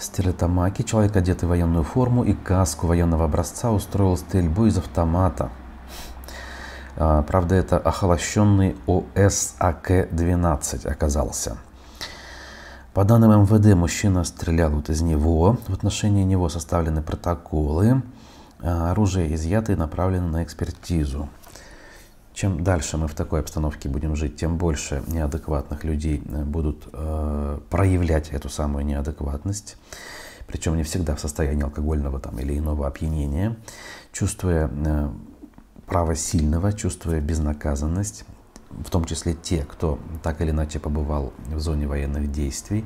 Стерлитамаки 0.00 0.82
человек, 0.82 1.14
одетый 1.14 1.46
в 1.46 1.50
военную 1.50 1.84
форму 1.84 2.24
и 2.24 2.32
каску 2.32 2.86
военного 2.86 3.26
образца, 3.26 3.70
устроил 3.70 4.16
стрельбу 4.16 4.66
из 4.66 4.78
автомата. 4.78 5.50
А, 6.96 7.22
правда, 7.22 7.54
это 7.54 7.78
охолощенный 7.78 8.76
ОС 8.86 9.54
АК-12 9.58 10.88
оказался– 10.88 11.58
по 12.92 13.04
данным 13.04 13.42
МВД, 13.42 13.76
мужчина 13.76 14.24
стрелял 14.24 14.70
вот 14.70 14.90
из 14.90 15.00
него. 15.00 15.58
В 15.68 15.72
отношении 15.72 16.24
него 16.24 16.48
составлены 16.48 17.02
протоколы. 17.02 18.02
А, 18.58 18.90
оружие 18.90 19.32
изъято 19.36 19.70
и 19.70 19.76
направлено 19.76 20.26
на 20.26 20.42
экспертизу. 20.42 21.28
Чем 22.32 22.62
дальше 22.62 22.96
мы 22.96 23.08
в 23.08 23.14
такой 23.14 23.40
обстановке 23.40 23.88
будем 23.88 24.16
жить, 24.16 24.36
тем 24.36 24.56
больше 24.56 25.02
неадекватных 25.08 25.84
людей 25.84 26.22
э, 26.24 26.44
будут 26.44 26.88
э, 26.92 27.58
проявлять 27.68 28.30
эту 28.30 28.48
самую 28.48 28.84
неадекватность. 28.86 29.76
Причем 30.46 30.76
не 30.76 30.82
всегда 30.82 31.14
в 31.14 31.20
состоянии 31.20 31.64
алкогольного 31.64 32.18
там, 32.18 32.38
или 32.38 32.58
иного 32.58 32.86
опьянения, 32.86 33.56
чувствуя 34.12 34.70
э, 34.72 35.08
право 35.86 36.14
сильного, 36.14 36.72
чувствуя 36.72 37.20
безнаказанность, 37.20 38.24
в 38.70 38.90
том 38.90 39.04
числе 39.04 39.34
те, 39.34 39.64
кто 39.64 39.98
так 40.22 40.40
или 40.40 40.50
иначе 40.50 40.78
побывал 40.78 41.32
в 41.48 41.58
зоне 41.58 41.86
военных 41.86 42.30
действий, 42.30 42.84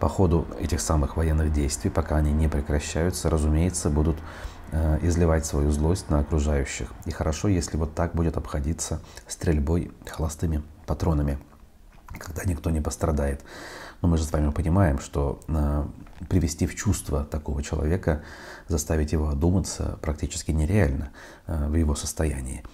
по 0.00 0.08
ходу 0.08 0.46
этих 0.58 0.80
самых 0.80 1.16
военных 1.16 1.52
действий, 1.52 1.88
пока 1.90 2.16
они 2.16 2.32
не 2.32 2.48
прекращаются, 2.48 3.30
разумеется, 3.30 3.88
будут 3.88 4.16
изливать 5.02 5.44
свою 5.44 5.70
злость 5.70 6.08
на 6.08 6.20
окружающих. 6.20 6.92
И 7.04 7.10
хорошо, 7.10 7.48
если 7.48 7.76
вот 7.76 7.94
так 7.94 8.14
будет 8.14 8.36
обходиться 8.36 9.00
стрельбой 9.26 9.92
холостыми 10.06 10.62
патронами, 10.86 11.38
когда 12.18 12.44
никто 12.44 12.70
не 12.70 12.80
пострадает. 12.80 13.42
Но 14.00 14.08
мы 14.08 14.18
же 14.18 14.24
с 14.24 14.32
вами 14.32 14.50
понимаем, 14.50 14.98
что 14.98 15.40
э, 15.46 15.86
привести 16.28 16.66
в 16.66 16.74
чувство 16.74 17.24
такого 17.24 17.62
человека, 17.62 18.22
заставить 18.68 19.12
его 19.12 19.28
одуматься 19.28 19.98
практически 20.02 20.50
нереально 20.50 21.10
э, 21.46 21.68
в 21.68 21.74
его 21.74 21.94
состоянии 21.94 22.64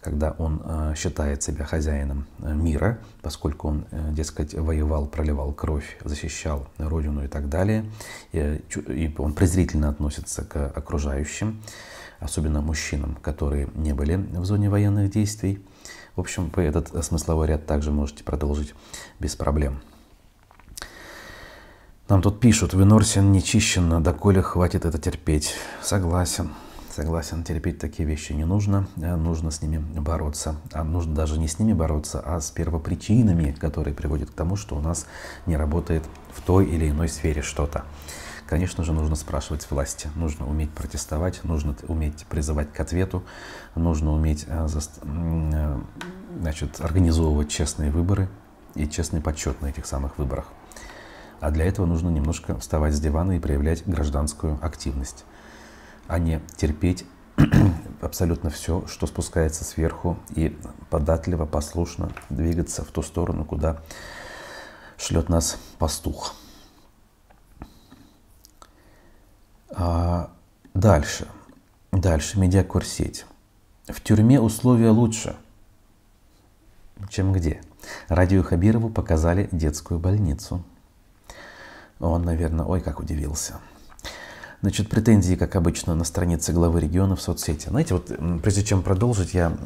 когда 0.00 0.30
он 0.38 0.62
э, 0.64 0.94
считает 0.96 1.42
себя 1.42 1.64
хозяином 1.64 2.26
э, 2.40 2.54
мира, 2.54 2.98
поскольку 3.20 3.68
он, 3.68 3.84
э, 3.90 4.12
дескать, 4.12 4.54
воевал, 4.54 5.06
проливал 5.06 5.52
кровь, 5.52 5.98
защищал 6.04 6.68
родину 6.78 7.24
и 7.24 7.28
так 7.28 7.48
далее, 7.48 7.84
и 8.32 9.14
он 9.18 9.32
презрительно 9.32 9.88
относится 9.88 10.44
к 10.44 10.68
окружающим, 10.68 11.62
особенно 12.20 12.60
мужчинам, 12.60 13.16
которые 13.16 13.68
не 13.74 13.92
были 13.92 14.16
в 14.16 14.44
зоне 14.44 14.70
военных 14.70 15.10
действий. 15.10 15.64
В 16.14 16.20
общем, 16.20 16.50
вы 16.54 16.62
этот 16.62 17.04
смысловой 17.04 17.48
ряд 17.48 17.66
также 17.66 17.90
можете 17.90 18.24
продолжить 18.24 18.74
без 19.20 19.36
проблем. 19.36 19.80
Нам 22.08 22.22
тут 22.22 22.40
пишут, 22.40 22.72
Винорсин 22.72 23.32
нечищенно, 23.32 24.00
доколе 24.00 24.42
хватит 24.42 24.84
это 24.84 24.98
терпеть. 24.98 25.54
Согласен. 25.82 26.50
Согласен, 26.98 27.44
терпеть 27.44 27.78
такие 27.78 28.08
вещи 28.08 28.32
не 28.32 28.44
нужно, 28.44 28.88
э, 28.96 29.14
нужно 29.14 29.52
с 29.52 29.62
ними 29.62 29.78
бороться. 29.78 30.56
А 30.72 30.82
нужно 30.82 31.14
даже 31.14 31.38
не 31.38 31.46
с 31.46 31.60
ними 31.60 31.72
бороться, 31.72 32.20
а 32.26 32.40
с 32.40 32.50
первопричинами, 32.50 33.52
которые 33.52 33.94
приводят 33.94 34.30
к 34.30 34.34
тому, 34.34 34.56
что 34.56 34.74
у 34.74 34.80
нас 34.80 35.06
не 35.46 35.56
работает 35.56 36.02
в 36.32 36.42
той 36.42 36.66
или 36.66 36.90
иной 36.90 37.08
сфере 37.08 37.40
что-то. 37.40 37.84
Конечно 38.48 38.82
же, 38.82 38.92
нужно 38.92 39.14
спрашивать 39.14 39.70
власти, 39.70 40.08
нужно 40.16 40.48
уметь 40.48 40.72
протестовать, 40.72 41.44
нужно 41.44 41.76
уметь 41.86 42.26
призывать 42.28 42.72
к 42.72 42.80
ответу, 42.80 43.22
нужно 43.76 44.12
уметь 44.12 44.46
э, 44.48 44.66
э, 44.66 45.80
значит, 46.40 46.80
организовывать 46.80 47.48
честные 47.48 47.92
выборы 47.92 48.28
и 48.74 48.88
честный 48.88 49.20
подсчет 49.20 49.62
на 49.62 49.66
этих 49.66 49.86
самых 49.86 50.18
выборах. 50.18 50.46
А 51.38 51.52
для 51.52 51.64
этого 51.64 51.86
нужно 51.86 52.08
немножко 52.08 52.58
вставать 52.58 52.92
с 52.92 52.98
дивана 52.98 53.36
и 53.36 53.38
проявлять 53.38 53.86
гражданскую 53.86 54.58
активность 54.60 55.24
а 56.08 56.18
не 56.18 56.40
терпеть 56.56 57.04
абсолютно 58.00 58.50
все, 58.50 58.84
что 58.88 59.06
спускается 59.06 59.62
сверху, 59.62 60.18
и 60.34 60.58
податливо, 60.90 61.46
послушно 61.46 62.10
двигаться 62.30 62.82
в 62.84 62.88
ту 62.88 63.02
сторону, 63.02 63.44
куда 63.44 63.82
шлет 64.96 65.28
нас 65.28 65.58
пастух. 65.78 66.34
А 69.70 70.30
дальше. 70.74 71.28
Дальше. 71.92 72.38
Медиакурсеть. 72.40 73.26
В 73.86 74.00
тюрьме 74.00 74.40
условия 74.40 74.90
лучше, 74.90 75.36
чем 77.08 77.32
где. 77.32 77.62
Радио 78.08 78.42
Хабирову 78.42 78.90
показали 78.90 79.48
детскую 79.52 80.00
больницу. 80.00 80.62
Он, 82.00 82.22
наверное, 82.22 82.66
ой, 82.66 82.80
как 82.80 83.00
удивился. 83.00 83.60
Значит, 84.60 84.88
претензии, 84.88 85.36
как 85.36 85.54
обычно, 85.54 85.94
на 85.94 86.02
странице 86.02 86.52
главы 86.52 86.80
региона 86.80 87.14
в 87.14 87.22
соцсети. 87.22 87.68
Знаете, 87.68 87.94
вот 87.94 88.10
прежде 88.42 88.64
чем 88.64 88.82
продолжить, 88.82 89.32
я 89.32 89.56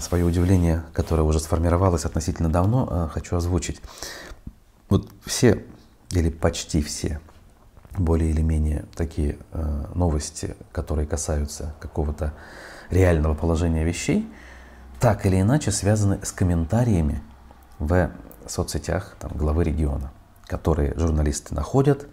свое 0.00 0.24
удивление, 0.24 0.82
которое 0.92 1.22
уже 1.22 1.38
сформировалось 1.38 2.04
относительно 2.04 2.48
давно, 2.48 2.88
э, 2.90 3.08
хочу 3.12 3.36
озвучить. 3.36 3.80
Вот 4.88 5.08
все, 5.24 5.64
или 6.10 6.28
почти 6.28 6.82
все, 6.82 7.20
более 7.96 8.30
или 8.30 8.42
менее 8.42 8.84
такие 8.96 9.38
э, 9.52 9.84
новости, 9.94 10.56
которые 10.72 11.06
касаются 11.06 11.74
какого-то 11.78 12.32
реального 12.90 13.34
положения 13.34 13.84
вещей, 13.84 14.28
так 14.98 15.24
или 15.24 15.40
иначе 15.40 15.70
связаны 15.70 16.18
с 16.24 16.32
комментариями 16.32 17.22
в 17.78 18.10
соцсетях 18.46 19.16
там, 19.20 19.30
главы 19.34 19.62
региона, 19.64 20.10
которые 20.46 20.94
журналисты 20.96 21.54
находят, 21.54 22.08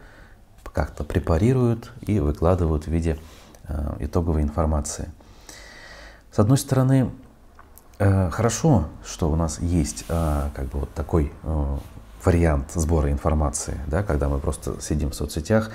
как-то 0.80 1.04
препарируют 1.04 1.92
и 2.00 2.22
выкладывают 2.22 2.86
в 2.86 2.88
виде 2.88 3.20
э, 3.68 3.98
итоговой 4.00 4.44
информации. 4.44 5.12
С 6.32 6.40
одной 6.40 6.58
стороны, 6.58 7.12
э, 7.98 8.30
хорошо, 8.30 8.86
что 9.06 9.30
у 9.30 9.36
нас 9.36 9.60
есть 9.60 10.06
э, 10.08 10.50
как 10.56 10.68
бы 10.70 10.80
вот 10.80 10.94
такой 10.94 11.34
вариант 12.24 12.72
сбора 12.76 13.12
информации, 13.12 13.78
да, 13.88 14.04
когда 14.04 14.30
мы 14.30 14.40
просто 14.40 14.80
сидим 14.80 15.12
в 15.12 15.16
соцсетях 15.16 15.70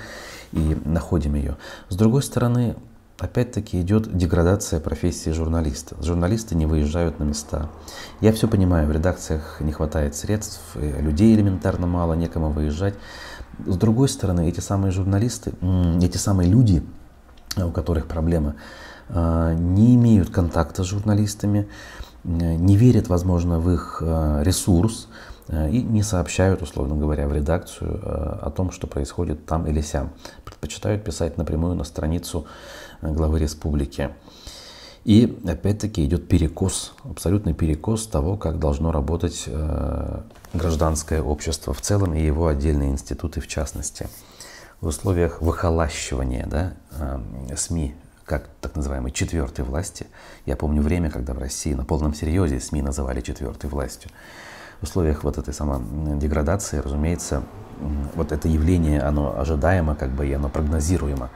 и 0.51 0.75
находим 0.85 1.35
ее. 1.35 1.55
С 1.89 1.95
другой 1.95 2.23
стороны, 2.23 2.75
опять-таки 3.19 3.81
идет 3.81 4.15
деградация 4.15 4.79
профессии 4.79 5.29
журналиста. 5.29 5.95
Журналисты 6.03 6.55
не 6.55 6.65
выезжают 6.65 7.19
на 7.19 7.23
места. 7.23 7.69
Я 8.21 8.33
все 8.33 8.47
понимаю, 8.47 8.87
в 8.87 8.91
редакциях 8.91 9.57
не 9.61 9.71
хватает 9.71 10.15
средств, 10.15 10.59
людей 10.75 11.33
элементарно 11.35 11.87
мало, 11.87 12.13
некому 12.13 12.49
выезжать. 12.49 12.95
С 13.65 13.77
другой 13.77 14.09
стороны, 14.09 14.49
эти 14.49 14.59
самые 14.59 14.91
журналисты, 14.91 15.53
эти 16.01 16.17
самые 16.17 16.49
люди, 16.49 16.83
у 17.55 17.71
которых 17.71 18.07
проблемы, 18.07 18.55
а, 19.07 19.53
не 19.53 19.95
имеют 19.95 20.29
контакта 20.29 20.83
с 20.83 20.87
журналистами, 20.87 21.67
не 22.23 22.75
верят, 22.75 23.07
возможно, 23.07 23.59
в 23.59 23.69
их 23.71 24.01
а, 24.03 24.41
ресурс 24.41 25.07
а, 25.47 25.69
и 25.69 25.81
не 25.81 26.01
сообщают, 26.01 26.63
условно 26.63 26.95
говоря, 26.95 27.27
в 27.27 27.33
редакцию 27.33 27.99
о 28.03 28.49
том, 28.49 28.71
что 28.71 28.87
происходит 28.87 29.45
там 29.45 29.67
или 29.67 29.81
сям. 29.81 30.11
Предпочитают 30.43 31.03
писать 31.03 31.37
напрямую 31.37 31.75
на 31.75 31.83
страницу 31.83 32.47
главы 33.13 33.39
республики. 33.39 34.11
И 35.03 35.39
опять-таки 35.47 36.03
идет 36.03 36.27
перекос, 36.27 36.93
абсолютный 37.03 37.53
перекос 37.53 38.07
того, 38.07 38.37
как 38.37 38.57
должно 38.57 38.91
работать 38.91 39.43
э, 39.45 40.21
гражданское 40.53 41.21
общество 41.21 41.73
в 41.73 41.81
целом 41.81 42.15
и 42.15 42.25
его 42.25 42.47
отдельные 42.47 42.89
институты 42.89 43.39
в 43.39 43.47
частности. 43.47 44.07
В 44.81 44.87
условиях 44.87 45.41
выхолащивания 45.41 46.47
да, 46.47 46.73
э, 46.91 47.55
СМИ 47.55 47.95
как 48.25 48.49
так 48.59 48.75
называемой 48.75 49.11
четвертой 49.11 49.63
власти, 49.63 50.07
я 50.45 50.55
помню 50.55 50.81
время, 50.81 51.11
когда 51.11 51.33
в 51.33 51.37
России 51.37 51.73
на 51.73 51.85
полном 51.85 52.13
серьезе 52.13 52.59
СМИ 52.59 52.81
называли 52.81 53.21
четвертой 53.21 53.69
властью. 53.69 54.09
В 54.81 54.83
условиях 54.83 55.23
вот 55.23 55.37
этой 55.37 55.53
самой 55.53 56.19
деградации, 56.19 56.79
разумеется, 56.79 57.43
вот 58.15 58.31
это 58.31 58.47
явление, 58.47 59.01
оно 59.01 59.39
ожидаемо, 59.39 59.95
как 59.95 60.09
бы, 60.11 60.27
и 60.27 60.33
оно 60.33 60.49
прогнозируемо. 60.49 61.29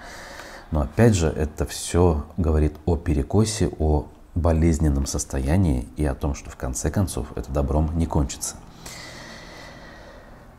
Но 0.71 0.81
опять 0.81 1.15
же, 1.15 1.27
это 1.27 1.65
все 1.65 2.25
говорит 2.37 2.75
о 2.85 2.95
перекосе, 2.95 3.69
о 3.79 4.05
болезненном 4.35 5.05
состоянии 5.05 5.87
и 5.97 6.05
о 6.05 6.13
том, 6.13 6.35
что 6.35 6.49
в 6.49 6.55
конце 6.55 6.91
концов 6.91 7.27
это 7.35 7.51
добром 7.51 7.97
не 7.97 8.05
кончится. 8.05 8.55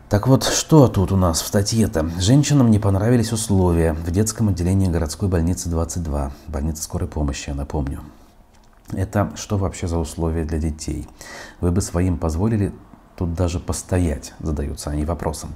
Так 0.08 0.26
вот, 0.26 0.42
что 0.42 0.88
тут 0.88 1.12
у 1.12 1.16
нас 1.16 1.40
в 1.40 1.46
статье-то? 1.46 2.10
Женщинам 2.18 2.72
не 2.72 2.80
понравились 2.80 3.32
условия 3.32 3.92
в 3.92 4.10
детском 4.10 4.48
отделении 4.48 4.88
городской 4.88 5.28
больницы 5.28 5.68
22, 5.68 6.32
больницы 6.48 6.82
скорой 6.82 7.08
помощи, 7.08 7.50
я 7.50 7.54
напомню. 7.54 8.00
Это 8.92 9.30
что 9.36 9.56
вообще 9.56 9.86
за 9.86 9.98
условия 9.98 10.44
для 10.44 10.58
детей? 10.58 11.06
Вы 11.60 11.70
бы 11.70 11.80
своим 11.80 12.18
позволили 12.18 12.72
тут 13.14 13.34
даже 13.34 13.60
постоять, 13.60 14.34
задаются 14.40 14.90
они 14.90 15.04
вопросом. 15.04 15.54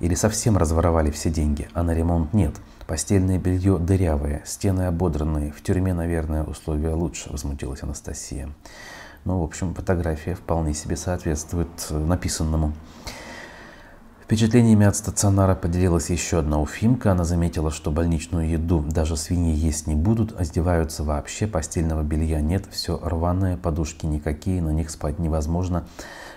Или 0.00 0.14
совсем 0.14 0.56
разворовали 0.56 1.10
все 1.10 1.28
деньги, 1.28 1.68
а 1.74 1.82
на 1.82 1.92
ремонт 1.92 2.32
нет– 2.32 2.54
Постельное 2.90 3.38
белье 3.38 3.78
дырявое, 3.78 4.42
стены 4.44 4.82
ободранные. 4.88 5.52
В 5.52 5.62
тюрьме, 5.62 5.94
наверное, 5.94 6.42
условия 6.42 6.92
лучше, 6.92 7.30
возмутилась 7.30 7.84
Анастасия. 7.84 8.48
Ну, 9.24 9.38
в 9.38 9.44
общем, 9.44 9.74
фотография 9.74 10.34
вполне 10.34 10.74
себе 10.74 10.96
соответствует 10.96 11.68
э, 11.88 11.96
написанному. 11.96 12.72
Впечатлениями 14.24 14.86
от 14.86 14.96
стационара 14.96 15.54
поделилась 15.54 16.10
еще 16.10 16.40
одна 16.40 16.60
уфимка. 16.60 17.12
Она 17.12 17.22
заметила, 17.22 17.70
что 17.70 17.92
больничную 17.92 18.50
еду 18.50 18.80
даже 18.80 19.16
свиньи 19.16 19.54
есть 19.54 19.86
не 19.86 19.94
будут, 19.94 20.40
издеваются 20.40 21.04
вообще, 21.04 21.46
постельного 21.46 22.02
белья 22.02 22.40
нет, 22.40 22.66
все 22.72 22.98
рваное, 23.00 23.56
подушки 23.56 24.04
никакие, 24.06 24.60
на 24.60 24.70
них 24.70 24.90
спать 24.90 25.20
невозможно. 25.20 25.86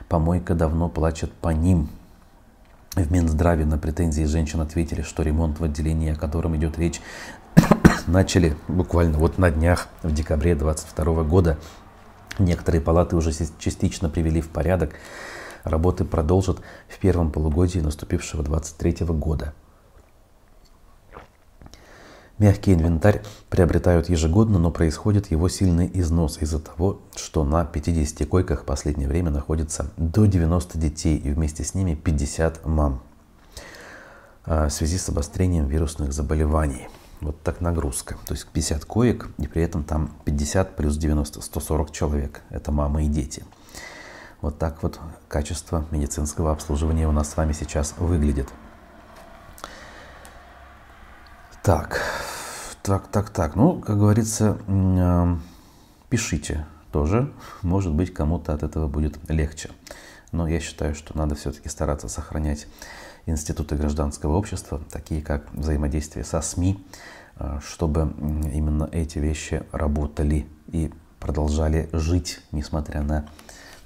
Помойка 0.07 0.53
давно 0.53 0.87
плачет 0.87 1.33
по 1.33 1.49
ним. 1.49 1.89
В 2.95 3.12
Минздраве 3.12 3.65
на 3.65 3.79
претензии 3.79 4.23
женщин 4.25 4.62
ответили, 4.62 5.01
что 5.01 5.23
ремонт 5.23 5.60
в 5.60 5.63
отделении, 5.63 6.12
о 6.12 6.15
котором 6.15 6.56
идет 6.56 6.77
речь, 6.77 7.01
начали 8.08 8.56
буквально 8.67 9.17
вот 9.17 9.39
на 9.39 9.49
днях, 9.49 9.88
в 10.03 10.13
декабре 10.13 10.53
2022 10.53 11.23
года. 11.23 11.58
Некоторые 12.38 12.82
палаты 12.82 13.15
уже 13.15 13.32
частично 13.58 14.10
привели 14.10 14.41
в 14.41 14.49
порядок. 14.49 14.93
Работы 15.63 16.06
продолжат 16.06 16.60
в 16.88 16.99
первом 16.99 17.32
полугодии 17.32 17.79
наступившего 17.79 18.43
2023 18.43 19.08
года. 19.08 19.56
Мягкий 22.43 22.73
инвентарь 22.73 23.21
приобретают 23.49 24.10
ежегодно, 24.10 24.60
но 24.60 24.69
происходит 24.69 25.32
его 25.32 25.47
сильный 25.47 25.89
износ 25.93 26.39
из-за 26.41 26.60
того, 26.60 26.99
что 27.15 27.45
на 27.45 27.63
50 27.63 28.27
койках 28.27 28.63
в 28.63 28.65
последнее 28.65 29.08
время 29.08 29.32
находится 29.32 29.91
до 29.95 30.25
90 30.25 30.77
детей 30.77 31.15
и 31.15 31.32
вместе 31.32 31.63
с 31.63 31.73
ними 31.73 31.95
50 31.95 32.65
мам 32.65 33.01
а, 34.43 34.67
в 34.67 34.73
связи 34.73 34.97
с 34.97 35.08
обострением 35.08 35.67
вирусных 35.67 36.12
заболеваний. 36.12 36.89
Вот 37.21 37.41
так 37.43 37.62
нагрузка. 37.62 38.17
То 38.25 38.34
есть 38.34 38.45
50 38.47 38.84
коек, 38.84 39.29
и 39.38 39.47
при 39.47 39.63
этом 39.63 39.86
там 39.86 40.12
50 40.25 40.75
плюс 40.75 40.97
90, 40.97 41.39
140 41.39 41.91
человек. 41.93 42.41
Это 42.49 42.73
мамы 42.73 43.06
и 43.06 43.08
дети. 43.08 43.45
Вот 44.41 44.60
так 44.60 44.84
вот 44.84 44.99
качество 45.29 45.86
медицинского 45.91 46.51
обслуживания 46.51 47.08
у 47.08 47.13
нас 47.13 47.29
с 47.32 47.38
вами 47.38 47.53
сейчас 47.53 47.93
выглядит. 47.97 48.49
Так, 51.63 52.01
так, 52.83 53.07
так, 53.07 53.29
так. 53.29 53.55
Ну, 53.55 53.79
как 53.79 53.97
говорится, 53.97 54.57
э, 54.67 55.35
пишите 56.09 56.65
тоже. 56.91 57.31
Может 57.61 57.93
быть, 57.93 58.13
кому-то 58.13 58.53
от 58.53 58.61
этого 58.61 58.87
будет 58.87 59.17
легче. 59.29 59.71
Но 60.33 60.47
я 60.49 60.59
считаю, 60.59 60.93
что 60.93 61.17
надо 61.17 61.35
все-таки 61.35 61.69
стараться 61.69 62.09
сохранять 62.09 62.67
институты 63.25 63.77
гражданского 63.77 64.35
общества, 64.35 64.81
такие 64.91 65.21
как 65.21 65.51
взаимодействие 65.53 66.25
со 66.25 66.41
СМИ, 66.41 66.85
э, 67.37 67.59
чтобы 67.65 68.13
именно 68.53 68.89
эти 68.91 69.17
вещи 69.17 69.63
работали 69.71 70.45
и 70.67 70.91
продолжали 71.21 71.89
жить, 71.93 72.41
несмотря 72.51 73.01
на 73.01 73.29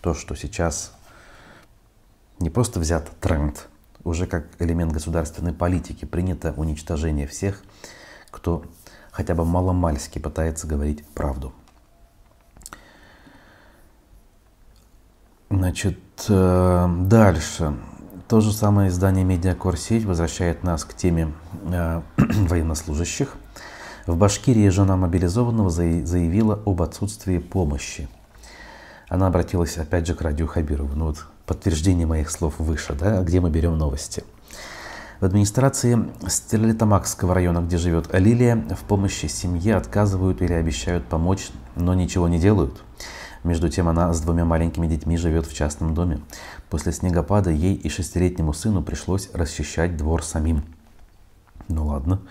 то, 0.01 0.15
что 0.15 0.33
сейчас 0.33 0.91
не 2.39 2.49
просто 2.49 2.79
взят 2.79 3.11
тренд, 3.19 3.67
уже 4.03 4.25
как 4.25 4.47
элемент 4.57 4.91
государственной 4.91 5.53
политики 5.53 6.05
принято 6.05 6.51
уничтожение 6.57 7.27
всех, 7.27 7.61
кто 8.31 8.65
хотя 9.17 9.33
бы 9.33 9.45
маломальски 9.45 10.19
пытается 10.19 10.67
говорить 10.67 11.03
правду. 11.07 11.51
Значит, 15.49 15.97
э, 16.29 16.87
дальше. 17.01 17.73
То 18.27 18.41
же 18.41 18.53
самое 18.53 18.89
издание 18.89 19.25
«Медиакор-сеть» 19.25 20.05
возвращает 20.05 20.63
нас 20.63 20.85
к 20.85 20.93
теме 20.93 21.33
э, 21.63 22.01
военнослужащих. 22.17 23.35
В 24.05 24.15
Башкирии 24.15 24.69
жена 24.69 24.95
мобилизованного 24.97 25.71
заявила 25.71 26.61
об 26.67 26.83
отсутствии 26.83 27.39
помощи. 27.39 28.07
Она 29.09 29.25
обратилась 29.27 29.79
опять 29.79 30.05
же 30.05 30.13
к 30.13 30.21
радио 30.21 30.45
Хабирову. 30.45 30.95
Ну 30.95 31.05
вот 31.07 31.25
подтверждение 31.47 32.05
моих 32.05 32.29
слов 32.29 32.59
выше, 32.59 32.93
да, 32.93 33.23
где 33.23 33.39
мы 33.39 33.49
берем 33.49 33.79
новости. 33.79 34.23
В 35.19 35.25
администрации 35.25 35.97
Стерлитамакского 36.27 37.33
района, 37.33 37.59
где 37.59 37.77
живет 37.77 38.07
Лилия, 38.13 38.55
в 38.55 38.83
помощи 38.83 39.25
семье 39.25 39.75
отказывают 39.75 40.43
или 40.43 40.53
обещают 40.53 41.05
помочь, 41.05 41.49
но 41.75 41.95
ничего 41.95 42.27
не 42.27 42.37
делают. 42.37 42.83
Между 43.43 43.67
тем 43.67 43.87
она 43.87 44.13
с 44.13 44.21
двумя 44.21 44.45
маленькими 44.45 44.85
детьми 44.85 45.17
живет 45.17 45.47
в 45.47 45.55
частном 45.55 45.95
доме. 45.95 46.19
После 46.69 46.91
снегопада 46.91 47.49
ей 47.49 47.73
и 47.73 47.89
шестилетнему 47.89 48.53
сыну 48.53 48.83
пришлось 48.83 49.31
расчищать 49.33 49.97
двор 49.97 50.23
самим. 50.23 50.63
Ну 51.67 51.87
ладно. 51.87 52.21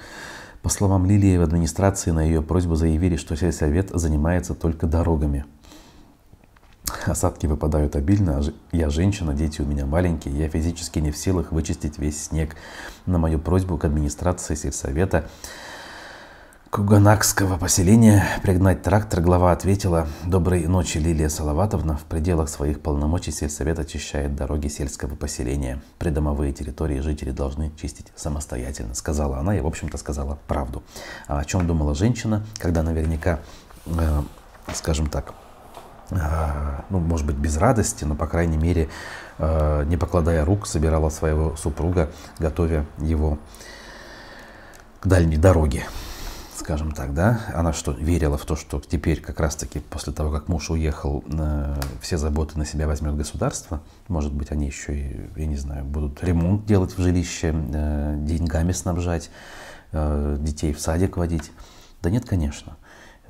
По 0.62 0.68
словам 0.68 1.06
Лилии, 1.06 1.38
в 1.38 1.42
администрации 1.42 2.12
на 2.12 2.20
ее 2.20 2.40
просьбу 2.40 2.76
заявили, 2.76 3.16
что 3.16 3.36
сельсовет 3.36 3.90
занимается 3.94 4.54
только 4.54 4.86
дорогами. 4.86 5.44
Осадки 7.06 7.46
выпадают 7.46 7.96
обильно, 7.96 8.38
а 8.38 8.42
я 8.72 8.90
женщина, 8.90 9.34
дети 9.34 9.60
у 9.60 9.64
меня 9.64 9.86
маленькие, 9.86 10.38
я 10.38 10.48
физически 10.48 10.98
не 10.98 11.10
в 11.10 11.16
силах 11.16 11.52
вычистить 11.52 11.98
весь 11.98 12.24
снег. 12.24 12.56
На 13.06 13.18
мою 13.18 13.38
просьбу 13.38 13.76
к 13.76 13.84
администрации 13.84 14.54
сельсовета 14.54 15.28
Куганакского 16.76 17.56
поселения 17.56 18.26
пригнать 18.42 18.82
трактор 18.82 19.22
глава 19.22 19.52
ответила 19.52 20.06
«Доброй 20.26 20.66
ночи, 20.66 20.98
Лилия 20.98 21.30
Салаватовна. 21.30 21.96
В 21.96 22.02
пределах 22.04 22.50
своих 22.50 22.80
полномочий 22.80 23.30
сельсовет 23.30 23.78
очищает 23.78 24.36
дороги 24.36 24.68
сельского 24.68 25.14
поселения. 25.14 25.80
Придомовые 25.98 26.52
территории 26.52 27.00
жители 27.00 27.30
должны 27.30 27.72
чистить 27.80 28.12
самостоятельно», 28.14 28.94
сказала 28.94 29.38
она 29.38 29.56
и, 29.56 29.60
в 29.60 29.66
общем-то, 29.66 29.96
сказала 29.96 30.38
правду. 30.48 30.82
А 31.28 31.38
о 31.38 31.44
чем 31.46 31.66
думала 31.66 31.94
женщина, 31.94 32.44
когда 32.58 32.82
наверняка, 32.82 33.40
э, 33.86 34.22
скажем 34.74 35.06
так, 35.06 35.32
ну, 36.10 37.00
может 37.00 37.26
быть, 37.26 37.36
без 37.36 37.56
радости, 37.56 38.04
но, 38.04 38.14
по 38.14 38.26
крайней 38.26 38.56
мере, 38.56 38.88
а, 39.38 39.82
не 39.84 39.96
покладая 39.96 40.44
рук, 40.44 40.66
собирала 40.66 41.10
своего 41.10 41.56
супруга, 41.56 42.10
готовя 42.38 42.86
его 42.98 43.38
к 45.00 45.06
дальней 45.06 45.36
дороге, 45.36 45.84
скажем 46.56 46.92
так, 46.92 47.12
да. 47.12 47.40
Она 47.54 47.72
что, 47.72 47.92
верила 47.92 48.38
в 48.38 48.44
то, 48.44 48.56
что 48.56 48.80
теперь 48.80 49.20
как 49.20 49.40
раз-таки 49.40 49.80
после 49.80 50.12
того, 50.12 50.30
как 50.30 50.48
муж 50.48 50.70
уехал, 50.70 51.24
а, 51.38 51.78
все 52.00 52.18
заботы 52.18 52.58
на 52.58 52.64
себя 52.64 52.86
возьмет 52.86 53.16
государство. 53.16 53.80
Может 54.08 54.32
быть, 54.32 54.52
они 54.52 54.66
еще 54.66 54.96
и, 54.96 55.30
я 55.36 55.46
не 55.46 55.56
знаю, 55.56 55.84
будут 55.84 56.22
ремонт 56.22 56.66
делать 56.66 56.96
в 56.96 57.02
жилище, 57.02 57.52
деньгами 57.52 58.72
снабжать, 58.72 59.30
детей 59.92 60.72
в 60.72 60.80
садик 60.80 61.16
водить. 61.16 61.50
Да 62.02 62.10
нет, 62.10 62.24
конечно. 62.24 62.76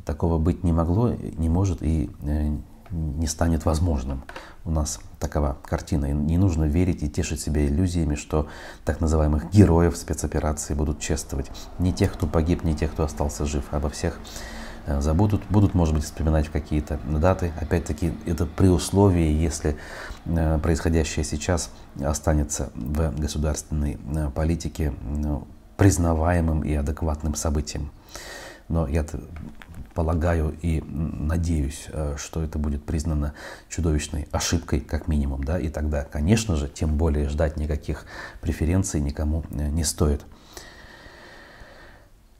Такого 0.07 0.38
быть 0.38 0.62
не 0.62 0.73
могло, 0.73 1.11
не 1.11 1.49
может 1.49 1.83
и 1.83 2.09
э, 2.23 2.57
не 2.90 3.27
станет 3.27 3.64
возможным. 3.64 4.23
У 4.64 4.71
нас 4.71 5.01
такова 5.19 5.59
картина. 5.64 6.07
И 6.07 6.12
не 6.12 6.38
нужно 6.38 6.62
верить 6.62 7.03
и 7.03 7.09
тешить 7.09 7.40
себя 7.40 7.66
иллюзиями, 7.66 8.14
что 8.14 8.47
так 8.85 9.01
называемых 9.01 9.51
героев 9.51 9.97
спецоперации 9.97 10.75
будут 10.75 11.01
чествовать. 11.01 11.51
Не 11.81 11.92
тех, 11.92 12.12
кто 12.12 12.29
погиб, 12.29 12.62
не 12.62 12.77
тех, 12.77 12.92
кто 12.92 13.03
остался 13.03 13.47
жив. 13.47 13.64
Обо 13.73 13.90
всех 13.90 14.21
э, 14.87 15.01
забудут. 15.01 15.42
Будут, 15.51 15.75
может 15.75 15.92
быть, 15.92 16.05
вспоминать 16.05 16.47
в 16.47 16.53
какие-то 16.53 17.01
даты. 17.05 17.53
Опять-таки, 17.61 18.12
это 18.27 18.47
при 18.47 18.69
условии, 18.69 19.33
если 19.33 19.77
э, 20.25 20.59
происходящее 20.62 21.25
сейчас 21.25 21.71
останется 22.01 22.71
в 22.77 23.12
государственной 23.19 23.99
политике 24.33 24.92
ну, 25.03 25.49
признаваемым 25.77 26.62
и 26.62 26.75
адекватным 26.75 27.35
событием. 27.35 27.90
Но 28.69 28.88
я 28.88 29.05
полагаю 29.97 30.55
и 30.61 30.83
надеюсь, 30.83 31.87
э, 31.89 32.17
что 32.19 32.43
это 32.43 32.59
будет 32.59 32.85
признано 32.85 33.33
чудовищной 33.71 34.29
ошибкой, 34.31 34.81
как 34.81 35.09
минимум, 35.09 35.43
да, 35.43 35.59
и 35.59 35.71
тогда, 35.71 36.05
конечно 36.05 36.55
же, 36.55 36.69
тем 36.69 36.99
более 36.99 37.31
ждать 37.31 37.57
никаких 37.57 38.05
преференций 38.43 39.01
никому 39.01 39.45
э, 39.51 39.69
не 39.69 39.85
стоит. 39.85 40.23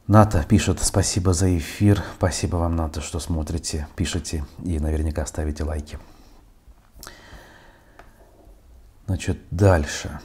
Ната 0.07 0.45
пишет, 0.47 0.81
спасибо 0.83 1.33
за 1.33 1.57
эфир, 1.57 2.03
спасибо 2.19 2.57
вам, 2.57 2.77
Ната, 2.77 3.01
что 3.01 3.19
смотрите, 3.19 3.89
пишете 3.97 4.45
и 4.63 4.79
наверняка 4.79 5.25
ставите 5.27 5.65
лайки. 5.65 5.99
Значит, 9.07 9.39
дальше. 9.51 10.21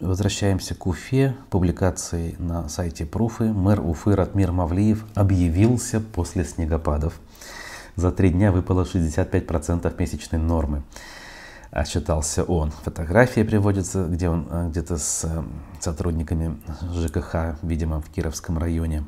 Возвращаемся 0.00 0.74
к 0.74 0.86
Уфе. 0.86 1.36
Публикации 1.50 2.34
на 2.38 2.70
сайте 2.70 3.04
Пруфы. 3.04 3.52
Мэр 3.52 3.80
Уфы 3.80 4.16
Ратмир 4.16 4.50
Мавлиев 4.50 5.04
объявился 5.14 6.00
после 6.00 6.46
снегопадов. 6.46 7.20
За 7.96 8.10
три 8.10 8.30
дня 8.30 8.50
выпало 8.50 8.84
65% 8.84 9.94
месячной 9.98 10.40
нормы. 10.40 10.82
Отчитался 11.70 12.44
он. 12.44 12.70
Фотография 12.70 13.44
приводится, 13.44 14.06
где 14.06 14.30
он 14.30 14.48
э, 14.50 14.68
где-то 14.70 14.96
с 14.96 15.24
э, 15.24 15.42
сотрудниками 15.80 16.56
ЖКХ, 16.94 17.62
видимо, 17.62 18.00
в 18.00 18.08
Кировском 18.08 18.56
районе, 18.56 19.04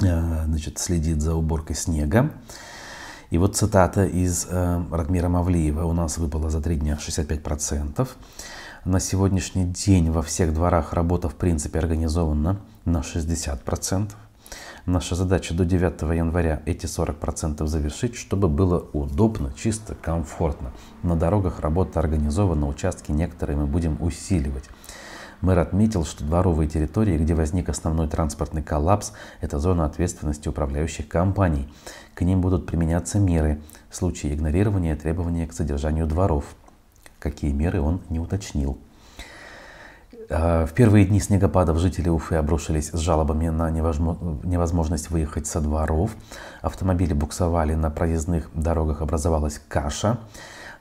э, 0.00 0.44
значит, 0.46 0.78
следит 0.78 1.20
за 1.22 1.34
уборкой 1.34 1.74
снега. 1.74 2.30
И 3.30 3.38
вот 3.38 3.56
цитата 3.56 4.04
из 4.04 4.46
Радмира 4.46 5.28
Мавлиева. 5.28 5.84
У 5.86 5.92
нас 5.92 6.18
выпало 6.18 6.50
за 6.50 6.60
три 6.60 6.76
дня 6.76 6.96
65%. 7.00 8.08
На 8.84 9.00
сегодняшний 9.00 9.64
день 9.64 10.10
во 10.10 10.20
всех 10.20 10.52
дворах 10.52 10.92
работа 10.92 11.30
в 11.30 11.36
принципе 11.36 11.78
организована 11.78 12.60
на 12.84 12.98
60%. 12.98 14.10
Наша 14.84 15.14
задача 15.14 15.54
до 15.54 15.64
9 15.64 16.02
января 16.14 16.60
эти 16.66 16.84
40% 16.84 17.64
завершить, 17.66 18.14
чтобы 18.14 18.48
было 18.48 18.86
удобно, 18.92 19.54
чисто, 19.56 19.94
комфортно. 19.94 20.70
На 21.02 21.16
дорогах 21.16 21.60
работа 21.60 21.98
организована, 21.98 22.68
участки 22.68 23.10
некоторые 23.10 23.56
мы 23.56 23.66
будем 23.66 23.96
усиливать. 24.02 24.68
Мэр 25.40 25.60
отметил, 25.60 26.04
что 26.04 26.22
дворовые 26.22 26.68
территории, 26.68 27.16
где 27.16 27.34
возник 27.34 27.70
основной 27.70 28.06
транспортный 28.08 28.62
коллапс, 28.62 29.12
это 29.40 29.58
зона 29.58 29.86
ответственности 29.86 30.50
управляющих 30.50 31.08
компаний. 31.08 31.72
К 32.12 32.20
ним 32.20 32.42
будут 32.42 32.66
применяться 32.66 33.18
меры 33.18 33.62
в 33.88 33.96
случае 33.96 34.34
игнорирования 34.34 34.94
требований 34.94 35.46
к 35.46 35.54
содержанию 35.54 36.06
дворов. 36.06 36.44
Какие 37.24 37.52
меры 37.52 37.80
он 37.80 38.02
не 38.10 38.20
уточнил. 38.20 38.78
А, 40.28 40.66
в 40.66 40.74
первые 40.74 41.06
дни 41.06 41.20
снегопадов 41.20 41.78
жители 41.78 42.10
Уфы 42.10 42.34
обрушились 42.34 42.90
с 42.90 42.98
жалобами 42.98 43.48
на 43.48 43.70
невозможность 43.70 45.08
выехать 45.08 45.46
со 45.46 45.62
дворов. 45.62 46.14
Автомобили 46.60 47.14
буксовали 47.14 47.72
на 47.72 47.88
проездных 47.88 48.50
дорогах, 48.52 49.00
образовалась 49.00 49.58
каша. 49.68 50.18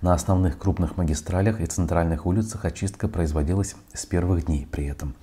На 0.02 0.14
основных 0.14 0.58
крупных 0.58 0.98
магистралях 0.98 1.62
и 1.62 1.66
центральных 1.66 2.26
улицах 2.26 2.66
очистка 2.66 3.08
производилась 3.08 3.78
с 3.94 4.06
первых 4.06 4.48
дней 4.48 4.68
при 4.70 4.88
этом. 4.88 5.16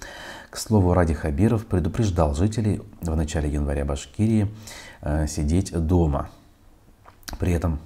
К 0.49 0.57
слову, 0.57 0.95
Ради 0.95 1.13
Хабиров 1.13 1.67
предупреждал 1.67 2.35
жителей 2.35 2.81
в 3.03 3.15
начале 3.15 3.51
января 3.51 3.85
Башкирии 3.85 4.51
э, 5.03 5.27
сидеть 5.27 5.71
дома. 5.79 6.31
При 7.39 7.53
этом 7.53 7.79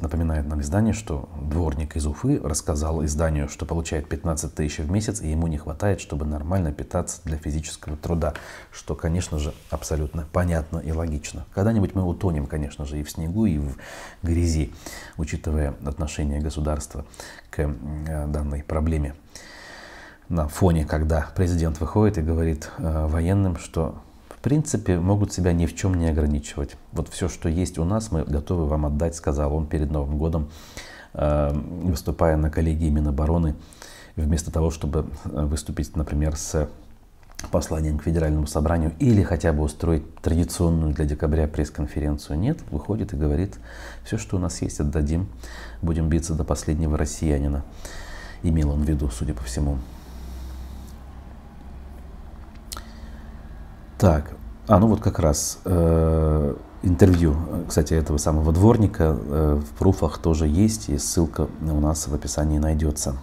напоминает 0.00 0.46
нам 0.46 0.60
издание, 0.60 0.92
что 0.92 1.28
дворник 1.40 1.96
из 1.96 2.06
Уфы 2.06 2.40
рассказал 2.42 3.04
изданию, 3.04 3.48
что 3.48 3.66
получает 3.66 4.08
15 4.08 4.54
тысяч 4.54 4.78
в 4.78 4.90
месяц, 4.90 5.20
и 5.20 5.28
ему 5.28 5.46
не 5.46 5.58
хватает, 5.58 6.00
чтобы 6.00 6.24
нормально 6.24 6.72
питаться 6.72 7.20
для 7.24 7.36
физического 7.36 7.96
труда, 7.96 8.34
что, 8.70 8.94
конечно 8.94 9.38
же, 9.38 9.54
абсолютно 9.70 10.26
понятно 10.32 10.78
и 10.78 10.92
логично. 10.92 11.46
Когда-нибудь 11.54 11.94
мы 11.94 12.04
утонем, 12.04 12.46
конечно 12.46 12.84
же, 12.84 13.00
и 13.00 13.02
в 13.02 13.10
снегу, 13.10 13.46
и 13.46 13.58
в 13.58 13.76
грязи, 14.22 14.72
учитывая 15.16 15.74
отношение 15.84 16.40
государства 16.40 17.04
к 17.50 17.60
э, 17.60 18.26
данной 18.26 18.62
проблеме. 18.62 19.14
На 20.28 20.48
фоне, 20.48 20.86
когда 20.86 21.28
президент 21.34 21.80
выходит 21.80 22.18
и 22.18 22.22
говорит 22.22 22.70
э, 22.78 23.06
военным, 23.06 23.56
что 23.58 24.02
принципе, 24.42 24.98
могут 24.98 25.32
себя 25.32 25.52
ни 25.52 25.66
в 25.66 25.74
чем 25.74 25.94
не 25.94 26.08
ограничивать. 26.08 26.76
Вот 26.92 27.08
все, 27.08 27.28
что 27.28 27.48
есть 27.48 27.78
у 27.78 27.84
нас, 27.84 28.10
мы 28.10 28.24
готовы 28.24 28.66
вам 28.66 28.86
отдать, 28.86 29.14
сказал 29.14 29.54
он 29.54 29.66
перед 29.66 29.90
Новым 29.90 30.18
годом, 30.18 30.50
э, 31.14 31.50
выступая 31.52 32.36
на 32.36 32.50
коллегии 32.50 32.90
Минобороны, 32.90 33.54
вместо 34.16 34.50
того, 34.50 34.70
чтобы 34.70 35.06
э, 35.24 35.44
выступить, 35.44 35.96
например, 35.96 36.36
с 36.36 36.68
посланием 37.50 37.98
к 37.98 38.04
Федеральному 38.04 38.46
собранию 38.46 38.92
или 38.98 39.22
хотя 39.22 39.52
бы 39.52 39.62
устроить 39.62 40.14
традиционную 40.16 40.92
для 40.92 41.04
декабря 41.04 41.48
пресс-конференцию. 41.48 42.38
Нет, 42.38 42.58
выходит 42.70 43.12
и 43.12 43.16
говорит, 43.16 43.58
все, 44.04 44.18
что 44.18 44.36
у 44.36 44.40
нас 44.40 44.62
есть, 44.62 44.80
отдадим, 44.80 45.28
будем 45.80 46.08
биться 46.08 46.34
до 46.34 46.44
последнего 46.44 46.96
россиянина. 46.96 47.64
Имел 48.42 48.70
он 48.70 48.82
в 48.82 48.88
виду, 48.88 49.08
судя 49.08 49.34
по 49.34 49.42
всему. 49.42 49.78
Так, 54.02 54.32
а 54.66 54.80
ну 54.80 54.88
вот 54.88 55.00
как 55.00 55.20
раз 55.20 55.60
э, 55.64 56.56
интервью, 56.82 57.36
кстати, 57.68 57.94
этого 57.94 58.18
самого 58.18 58.52
дворника 58.52 59.16
э, 59.16 59.62
в 59.64 59.78
пруфах 59.78 60.18
тоже 60.18 60.48
есть, 60.48 60.88
и 60.88 60.98
ссылка 60.98 61.46
у 61.60 61.78
нас 61.78 62.08
в 62.08 62.14
описании 62.14 62.58
найдется. 62.58 63.14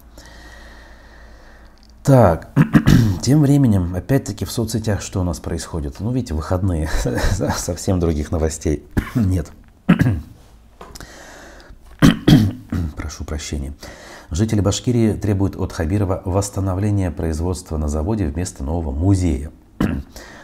Так, 2.01 2.51
тем 3.21 3.41
временем, 3.41 3.93
опять-таки 3.93 4.45
в 4.45 4.51
соцсетях 4.53 5.01
что 5.01 5.19
у 5.19 5.25
нас 5.25 5.41
происходит? 5.41 5.99
Ну, 5.99 6.13
видите, 6.13 6.33
выходные, 6.33 6.89
совсем 7.57 7.99
других 7.99 8.31
новостей 8.31 8.85
нет. 9.15 9.51
Прошу 12.95 13.25
прощения. 13.25 13.73
Жители 14.31 14.61
Башкирии 14.61 15.11
требуют 15.11 15.57
от 15.57 15.73
Хабирова 15.73 16.21
восстановления 16.23 17.11
производства 17.11 17.75
на 17.75 17.89
заводе 17.89 18.27
вместо 18.27 18.63
нового 18.63 18.93
музея. 18.93 19.51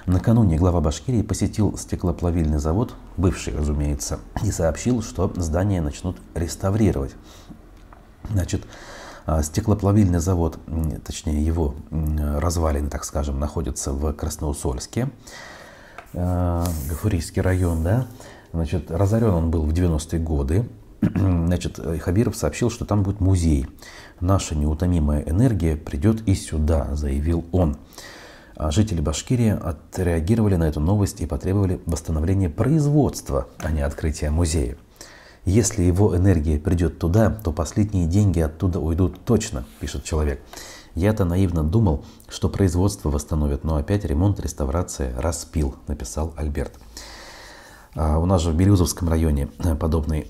Накануне 0.06 0.56
глава 0.58 0.82
Башкирии 0.82 1.24
посетил 1.24 1.76
стеклоплавильный 1.80 2.60
завод, 2.60 2.94
бывший, 3.18 3.58
разумеется, 3.58 4.20
и 4.44 4.52
сообщил, 4.52 5.02
что 5.02 5.34
здание 5.36 5.82
начнут 5.82 6.18
реставрировать. 6.36 7.15
Значит, 8.30 8.68
а, 9.26 9.41
стеклоплавильный 9.41 10.20
завод, 10.20 10.60
точнее 11.04 11.44
его 11.44 11.74
развалины, 11.89 12.88
так 12.89 13.04
скажем, 13.04 13.39
находятся 13.39 13.94
в 13.94 14.13
Красноусольске, 14.13 15.10
а, 16.13 16.63
Гафурийский 16.88 17.41
район, 17.41 17.84
да. 17.84 18.06
Значит, 18.54 18.91
разорен 18.91 19.34
он 19.34 19.50
был 19.50 19.63
в 19.63 19.74
90-е 19.74 20.20
годы. 20.20 20.70
Значит, 21.02 21.80
Хабиров 22.02 22.36
сообщил, 22.36 22.70
что 22.70 22.86
там 22.86 23.02
будет 23.02 23.22
музей. 23.22 23.65
Наша 24.20 24.54
неутомимая 24.54 25.24
энергия 25.24 25.76
придет 25.76 26.22
и 26.28 26.36
сюда, 26.36 26.94
заявил 26.94 27.44
он. 27.52 27.78
А 28.56 28.72
жители 28.72 29.02
Башкирии 29.02 29.50
отреагировали 29.50 30.56
на 30.56 30.63
эту 30.65 30.80
новость 30.80 31.22
и 31.22 31.26
потребовали 31.26 31.82
восстановления 31.86 32.50
производства, 32.50 33.48
а 33.60 33.72
не 33.72 33.82
открытия 33.82 34.30
музея. 34.30 34.78
Если 35.44 35.84
его 35.84 36.15
энергия 36.15 36.58
придет 36.58 36.98
туда, 36.98 37.30
то 37.30 37.52
последние 37.52 38.08
деньги 38.08 38.39
оттуда 38.39 38.80
уйдут 38.80 39.24
точно, 39.26 39.65
пишет 39.80 40.04
человек. 40.04 40.41
Я-то 40.96 41.26
наивно 41.26 41.63
думал, 41.63 42.06
что 42.30 42.48
производство 42.50 43.10
восстановят, 43.10 43.63
но 43.65 43.76
опять 43.76 44.06
ремонт, 44.06 44.39
реставрация 44.39 45.13
распил, 45.20 45.76
написал 45.88 46.34
Альберт. 46.38 46.80
А 47.94 48.18
у 48.18 48.26
нас 48.26 48.41
же 48.41 48.52
в 48.52 48.56
Березовском 48.56 49.10
районе 49.10 49.48
подобный 49.80 50.28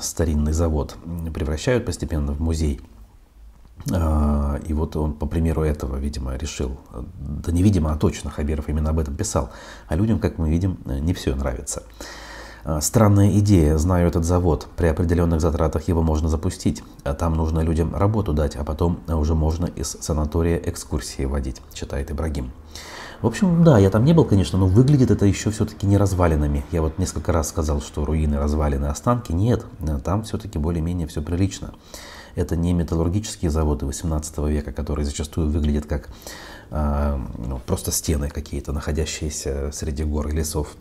старинный 0.00 0.52
завод 0.52 0.96
превращают 1.34 1.84
постепенно 1.84 2.32
в 2.32 2.40
музей. 2.40 2.80
А, 3.92 4.58
и 4.66 4.72
вот 4.72 4.96
он, 4.96 5.12
по 5.12 5.26
примеру 5.26 5.62
этого, 5.62 5.96
видимо, 5.96 6.36
решил, 6.36 6.78
да 7.18 7.52
не 7.52 7.62
видимо, 7.62 7.92
а 7.92 7.96
точно, 7.96 8.30
Хабиров 8.30 8.68
именно 8.68 8.90
об 8.90 8.98
этом 8.98 9.14
писал. 9.14 9.50
А 9.88 9.96
людям, 9.96 10.18
как 10.18 10.38
мы 10.38 10.48
видим, 10.48 10.78
не 10.86 11.12
все 11.12 11.34
нравится. 11.34 11.82
А, 12.64 12.80
странная 12.80 13.38
идея, 13.40 13.76
знаю 13.76 14.08
этот 14.08 14.24
завод, 14.24 14.68
при 14.76 14.86
определенных 14.86 15.42
затратах 15.42 15.86
его 15.88 16.02
можно 16.02 16.28
запустить. 16.28 16.82
А 17.02 17.12
там 17.12 17.34
нужно 17.34 17.60
людям 17.60 17.94
работу 17.94 18.32
дать, 18.32 18.56
а 18.56 18.64
потом 18.64 19.00
уже 19.06 19.34
можно 19.34 19.66
из 19.66 19.98
санатория 20.00 20.56
экскурсии 20.56 21.26
водить, 21.26 21.60
читает 21.74 22.10
Ибрагим. 22.10 22.52
В 23.20 23.26
общем, 23.26 23.64
да, 23.64 23.78
я 23.78 23.90
там 23.90 24.04
не 24.04 24.12
был, 24.12 24.24
конечно, 24.24 24.58
но 24.58 24.66
выглядит 24.66 25.10
это 25.10 25.24
еще 25.24 25.50
все-таки 25.50 25.86
не 25.86 25.96
развалинами. 25.96 26.64
Я 26.72 26.82
вот 26.82 26.98
несколько 26.98 27.32
раз 27.32 27.48
сказал, 27.48 27.80
что 27.80 28.04
руины 28.04 28.38
развалины, 28.38 28.86
останки. 28.86 29.32
Нет, 29.32 29.64
там 30.04 30.24
все-таки 30.24 30.58
более-менее 30.58 31.06
все 31.06 31.22
прилично. 31.22 31.72
Это 32.34 32.56
не 32.56 32.72
металлургические 32.72 33.50
заводы 33.50 33.86
18 33.86 34.38
века, 34.38 34.72
которые 34.72 35.04
зачастую 35.04 35.50
выглядят 35.50 35.86
как 35.86 36.08
э, 36.70 37.18
ну, 37.38 37.60
просто 37.64 37.92
стены 37.92 38.28
какие-то, 38.28 38.72
находящиеся 38.72 39.70
среди 39.72 40.04
гор 40.04 40.28
и 40.28 40.32
лесов. 40.32 40.74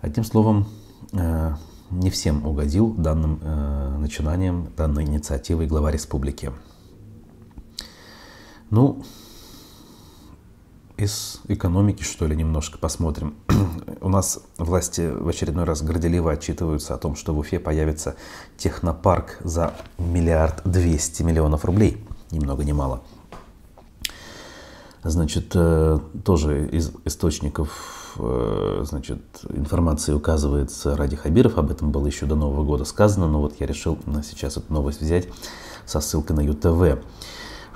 Одним 0.00 0.24
словом, 0.24 0.68
э, 1.12 1.54
не 1.90 2.10
всем 2.10 2.46
угодил 2.46 2.92
данным 2.92 3.40
э, 3.42 3.96
начинанием, 3.98 4.72
данной 4.76 5.04
инициативой 5.04 5.66
глава 5.66 5.90
республики. 5.90 6.52
Ну, 8.70 9.02
из 11.00 11.40
экономики, 11.48 12.02
что 12.02 12.26
ли, 12.26 12.36
немножко 12.36 12.78
посмотрим. 12.78 13.34
У 14.00 14.08
нас 14.08 14.40
власти 14.58 15.10
в 15.10 15.28
очередной 15.28 15.64
раз 15.64 15.82
горделиво 15.82 16.32
отчитываются 16.32 16.94
о 16.94 16.98
том, 16.98 17.16
что 17.16 17.34
в 17.34 17.38
Уфе 17.38 17.58
появится 17.58 18.16
технопарк 18.56 19.38
за 19.42 19.74
миллиард 19.98 20.62
двести 20.64 21.22
миллионов 21.22 21.64
рублей. 21.64 22.04
Ни 22.30 22.38
много 22.38 22.64
ни 22.64 22.72
мало. 22.72 23.02
Значит, 25.02 25.52
э, 25.54 25.98
тоже 26.24 26.68
из 26.68 26.92
источников 27.06 28.16
э, 28.18 28.84
значит, 28.86 29.22
информации 29.48 30.12
указывается 30.12 30.96
Ради 30.96 31.16
Хабиров, 31.16 31.56
об 31.56 31.70
этом 31.70 31.90
было 31.90 32.06
еще 32.06 32.26
до 32.26 32.34
Нового 32.34 32.64
года 32.64 32.84
сказано, 32.84 33.26
но 33.26 33.40
вот 33.40 33.54
я 33.60 33.66
решил 33.66 33.98
сейчас 34.22 34.58
эту 34.58 34.70
новость 34.72 35.00
взять 35.00 35.28
со 35.86 36.00
ссылкой 36.00 36.36
на 36.36 36.40
ЮТВ. 36.40 37.02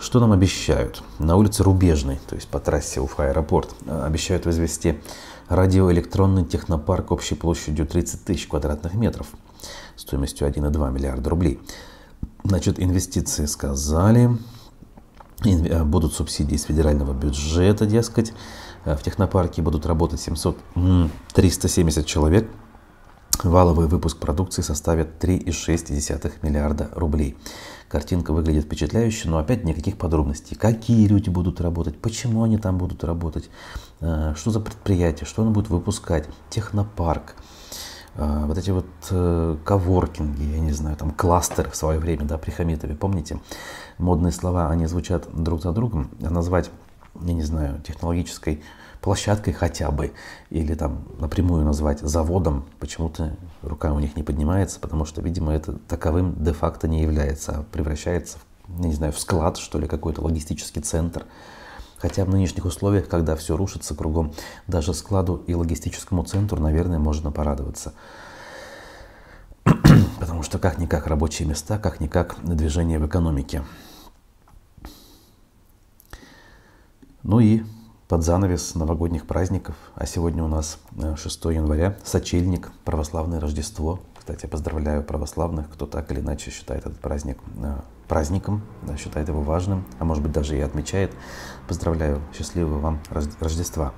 Что 0.05 0.21
нам 0.21 0.33
обещают? 0.33 1.03
На 1.19 1.35
улице 1.37 1.63
Рубежной, 1.63 2.21
то 2.29 2.35
есть 2.35 2.47
по 2.49 2.61
трассе 2.61 3.01
Уфа-аэропорт, 3.01 3.75
э, 3.87 4.05
обещают 4.05 4.45
возвести 4.45 5.01
радиоэлектронный 5.49 6.45
технопарк 6.45 7.11
общей 7.11 7.35
площадью 7.35 7.87
30 7.87 8.23
тысяч 8.23 8.47
квадратных 8.47 8.93
метров, 8.93 9.29
стоимостью 9.97 10.47
1,2 10.47 10.91
миллиарда 10.91 11.31
рублей. 11.31 11.59
Значит, 12.45 12.79
инвестиции 12.79 13.47
сказали, 13.47 14.29
э, 15.43 15.85
будут 15.85 16.13
субсидии 16.13 16.57
из 16.57 16.65
федерального 16.65 17.15
бюджета, 17.15 17.87
дескать. 17.87 18.35
Э, 18.85 18.97
в 18.97 19.03
технопарке 19.03 19.63
будут 19.63 19.87
работать 19.87 20.21
700, 20.21 20.59
370 21.33 22.05
человек. 22.05 22.47
Валовый 23.43 23.89
выпуск 23.89 24.19
продукции 24.19 24.63
составит 24.63 25.23
3,6 25.23 26.33
миллиарда 26.43 26.91
рублей. 26.95 27.37
Картинка 27.89 28.33
выглядит 28.33 28.65
впечатляюще, 28.65 29.29
но 29.29 29.39
опять 29.39 29.65
никаких 29.65 29.99
подробностей. 29.99 30.57
Какие 30.57 31.07
люди 31.07 31.29
будут 31.31 31.61
работать, 31.61 31.99
почему 31.99 32.43
они 32.43 32.59
там 32.59 32.79
будут 32.79 33.05
работать, 33.05 33.51
э, 34.01 34.35
что 34.37 34.51
за 34.51 34.61
предприятие, 34.61 35.27
что 35.27 35.43
оно 35.43 35.51
будет 35.51 35.69
выпускать, 35.69 36.29
технопарк, 36.51 37.35
э, 38.17 38.45
вот 38.47 38.59
эти 38.59 38.71
вот 38.71 38.87
э, 39.11 39.57
коворкинги, 39.65 40.43
я 40.43 40.61
не 40.61 40.73
знаю, 40.73 40.97
там 40.97 41.11
кластеры 41.11 41.71
в 41.71 41.77
свое 41.77 41.99
время, 41.99 42.25
да, 42.25 42.39
при 42.39 42.51
Хамитове, 42.51 42.95
помните? 42.95 43.41
Модные 43.99 44.33
слова, 44.33 44.71
они 44.71 44.87
звучат 44.87 45.29
друг 45.33 45.63
за 45.63 45.73
другом, 45.73 46.11
а 46.23 46.31
назвать, 46.31 46.71
я 47.21 47.33
не 47.33 47.43
знаю, 47.43 47.81
технологической 47.87 48.63
площадкой 49.05 49.53
хотя 49.53 49.91
бы, 49.91 50.15
или 50.49 50.75
там 50.75 51.05
напрямую 51.19 51.63
назвать 51.63 52.01
заводом, 52.01 52.65
почему-то 52.81 53.37
рука 53.61 53.93
у 53.93 53.99
них 53.99 54.17
не 54.17 54.23
поднимается, 54.23 54.81
потому 54.81 55.05
что, 55.05 55.21
видимо, 55.21 55.53
это 55.53 55.75
таковым 55.75 56.43
де-факто 56.43 56.89
не 56.89 57.03
является, 57.03 57.53
а 57.53 57.63
превращается, 57.65 58.39
в, 58.67 58.81
не 58.81 58.95
знаю, 58.95 59.13
в 59.13 59.19
склад, 59.19 59.59
что 59.59 59.79
ли, 59.79 59.87
какой-то 59.87 60.23
логистический 60.23 60.81
центр. 60.81 61.27
Хотя 61.99 62.25
в 62.25 62.31
нынешних 62.31 62.65
условиях, 62.65 63.07
когда 63.07 63.37
все 63.37 63.59
рушится 63.59 63.95
кругом, 63.95 64.33
даже 64.67 64.95
складу 64.95 65.45
и 65.47 65.55
логистическому 65.55 66.25
центру, 66.25 66.59
наверное, 66.63 66.99
можно 66.99 67.31
порадоваться. 67.31 67.93
Потому 70.19 70.43
что 70.43 70.59
как-никак 70.59 71.07
рабочие 71.09 71.47
места, 71.47 71.79
как-никак 71.79 72.37
движение 72.43 72.99
в 72.99 73.07
экономике. 73.07 73.65
Ну 77.23 77.41
и 77.41 77.65
под 78.09 78.23
занавес 78.23 78.75
новогодних 78.75 79.27
праздников, 79.27 79.77
а 79.95 80.07
сегодня 80.07 80.45
у 80.45 80.49
нас 80.49 80.79
6 81.17 81.47
э, 81.47 81.55
января, 81.55 81.97
сочельник, 82.05 82.71
православное 82.85 83.41
Рождество. 83.41 84.01
Кстати, 84.19 84.47
поздравляю 84.47 85.03
православных, 85.03 85.71
кто 85.71 85.87
так 85.87 86.11
или 86.13 86.21
иначе 86.21 86.51
считает 86.51 86.87
этот 86.87 87.01
праздник 87.01 87.39
э, 87.63 87.77
праздником, 88.09 88.63
считает 88.99 89.29
его 89.29 89.41
важным, 89.41 89.85
а 89.99 90.05
может 90.05 90.23
быть 90.23 90.33
даже 90.33 90.57
и 90.57 90.61
отмечает. 90.61 91.13
Поздравляю, 91.67 92.21
счастливого 92.37 92.79
вам 92.79 93.01
Рождества. 93.41 93.95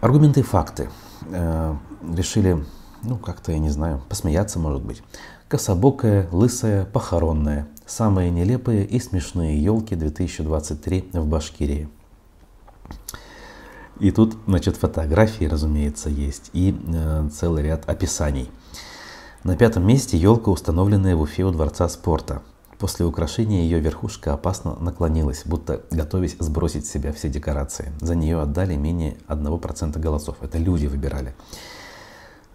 Аргументы 0.00 0.40
и 0.40 0.42
факты. 0.42 0.90
Э, 1.30 1.74
решили, 2.14 2.62
ну 3.02 3.16
как-то, 3.16 3.52
я 3.52 3.58
не 3.58 3.70
знаю, 3.70 4.02
посмеяться, 4.08 4.58
может 4.58 4.82
быть. 4.82 5.02
Кособокая, 5.48 6.28
лысая, 6.30 6.84
похоронная. 6.84 7.68
Самые 7.86 8.30
нелепые 8.30 8.84
и 8.84 9.00
смешные 9.00 9.62
елки 9.62 9.94
2023 9.94 11.10
в 11.14 11.26
Башкирии. 11.26 11.88
И 14.00 14.10
тут, 14.10 14.36
значит, 14.46 14.76
фотографии, 14.76 15.44
разумеется, 15.44 16.10
есть 16.10 16.50
и 16.52 16.76
э, 16.86 17.28
целый 17.32 17.62
ряд 17.62 17.88
описаний. 17.88 18.50
На 19.44 19.56
пятом 19.56 19.86
месте 19.86 20.16
елка, 20.16 20.50
установленная 20.50 21.16
в 21.16 21.20
Уфе 21.20 21.44
у 21.44 21.50
Дворца 21.50 21.88
спорта. 21.88 22.42
После 22.78 23.06
украшения 23.06 23.62
ее 23.62 23.78
верхушка 23.78 24.32
опасно 24.32 24.74
наклонилась, 24.80 25.42
будто 25.44 25.82
готовясь 25.90 26.36
сбросить 26.38 26.86
с 26.86 26.90
себя 26.90 27.12
все 27.12 27.28
декорации. 27.28 27.92
За 28.00 28.14
нее 28.14 28.40
отдали 28.40 28.74
менее 28.74 29.16
1% 29.28 29.98
голосов. 29.98 30.36
Это 30.40 30.58
люди 30.58 30.86
выбирали. 30.86 31.34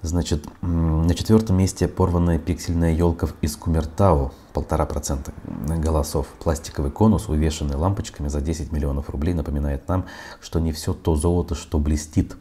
Значит, 0.01 0.47
на 0.61 1.13
четвертом 1.13 1.57
месте 1.57 1.89
порванная 1.89 2.39
пиксельная 2.39 2.93
елка 2.93 3.27
из 3.41 3.57
Кумертау, 3.57 4.31
полтора 4.53 4.85
процента 4.85 5.33
голосов. 5.45 6.27
Пластиковый 6.39 6.89
конус, 6.89 7.27
увешанный 7.27 7.75
лампочками 7.75 8.29
за 8.29 8.39
10 8.39 8.71
миллионов 8.71 9.09
рублей, 9.09 9.33
напоминает 9.33 9.89
нам, 9.89 10.05
что 10.39 10.61
не 10.61 10.71
все 10.71 10.93
то 10.93 11.15
золото, 11.15 11.53
что 11.53 11.79
блестит. 11.79 12.37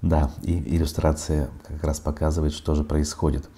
Да, 0.00 0.30
и 0.42 0.58
иллюстрация 0.74 1.50
как 1.66 1.84
раз 1.84 2.00
показывает, 2.00 2.54
что 2.54 2.74
же 2.74 2.82
происходит. 2.82 3.50